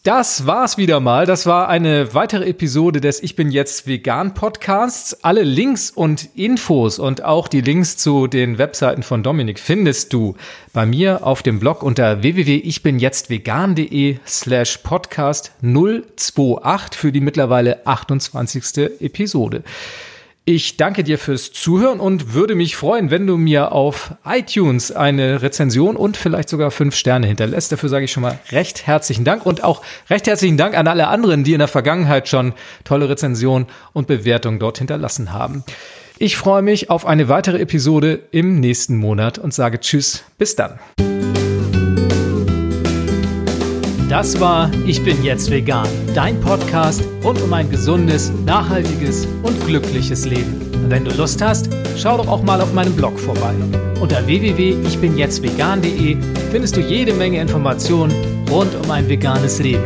Das 0.03 0.45
war's 0.45 0.75
wieder 0.75 0.99
mal. 0.99 1.25
Das 1.25 1.45
war 1.45 1.69
eine 1.69 2.13
weitere 2.13 2.49
Episode 2.49 2.99
des 2.99 3.23
Ich 3.23 3.37
bin 3.37 3.49
jetzt 3.51 3.87
vegan 3.87 4.33
Podcasts. 4.33 5.23
Alle 5.23 5.43
Links 5.43 5.91
und 5.91 6.27
Infos 6.35 6.99
und 6.99 7.23
auch 7.23 7.47
die 7.47 7.61
Links 7.61 7.95
zu 7.95 8.27
den 8.27 8.57
Webseiten 8.57 9.01
von 9.01 9.23
Dominik 9.23 9.59
findest 9.59 10.11
du 10.11 10.35
bei 10.73 10.85
mir 10.85 11.25
auf 11.25 11.41
dem 11.41 11.57
Blog 11.57 11.83
unter 11.83 12.21
www.ichbinjetztvegan.de 12.21 14.17
slash 14.27 14.79
podcast 14.79 15.53
028 15.61 16.99
für 16.99 17.13
die 17.13 17.21
mittlerweile 17.21 17.87
28. 17.87 18.91
Episode. 18.99 19.63
Ich 20.45 20.75
danke 20.75 21.05
dir 21.05 21.17
fürs 21.17 21.53
Zuhören 21.53 22.01
und 22.01 22.33
würde 22.33 22.53
mich 22.53 22.75
freuen, 22.75 23.11
wenn 23.11 23.25
du 23.25 23.37
mir 23.37 23.71
auf 23.71 24.15
iTunes 24.25 24.91
eine 24.91 25.41
Rezension 25.41 25.95
und 25.95 26.17
vielleicht 26.17 26.49
sogar 26.49 26.69
fünf 26.69 26.95
Sterne 26.95 27.27
hinterlässt. 27.27 27.71
Dafür 27.71 27.87
sage 27.87 28.03
ich 28.03 28.11
schon 28.11 28.23
mal 28.23 28.37
recht 28.51 28.85
herzlichen 28.85 29.23
Dank 29.23 29.45
und 29.45 29.63
auch 29.63 29.81
recht 30.09 30.27
herzlichen 30.27 30.57
Dank 30.57 30.75
an 30.75 30.85
alle 30.89 31.07
anderen, 31.07 31.45
die 31.45 31.53
in 31.53 31.59
der 31.59 31.69
Vergangenheit 31.69 32.27
schon 32.27 32.51
tolle 32.83 33.07
Rezensionen 33.07 33.69
und 33.93 34.07
Bewertungen 34.07 34.59
dort 34.59 34.79
hinterlassen 34.79 35.31
haben. 35.31 35.63
Ich 36.17 36.35
freue 36.35 36.61
mich 36.61 36.89
auf 36.89 37.05
eine 37.05 37.29
weitere 37.29 37.59
Episode 37.59 38.19
im 38.31 38.59
nächsten 38.59 38.97
Monat 38.97 39.37
und 39.37 39.53
sage 39.53 39.79
Tschüss, 39.79 40.25
bis 40.37 40.57
dann. 40.57 40.77
Das 44.13 44.39
war 44.39 44.69
Ich 44.85 45.03
bin 45.03 45.23
jetzt 45.23 45.49
vegan, 45.49 45.87
dein 46.13 46.39
Podcast 46.39 47.01
rund 47.23 47.41
um 47.41 47.51
ein 47.51 47.71
gesundes, 47.71 48.31
nachhaltiges 48.45 49.27
und 49.41 49.65
glückliches 49.65 50.25
Leben. 50.25 50.61
Wenn 50.87 51.03
du 51.03 51.09
Lust 51.17 51.41
hast, 51.41 51.71
schau 51.97 52.17
doch 52.17 52.27
auch 52.27 52.43
mal 52.43 52.61
auf 52.61 52.71
meinem 52.75 52.95
Blog 52.95 53.19
vorbei. 53.19 53.55
Unter 53.99 54.23
www.ichbinjetztvegan.de 54.27 56.17
findest 56.51 56.75
du 56.75 56.81
jede 56.81 57.11
Menge 57.15 57.41
Informationen 57.41 58.13
rund 58.51 58.75
um 58.75 58.91
ein 58.91 59.09
veganes 59.09 59.57
Leben. 59.57 59.81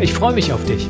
Ich 0.00 0.12
freue 0.12 0.34
mich 0.34 0.52
auf 0.52 0.64
dich. 0.64 0.88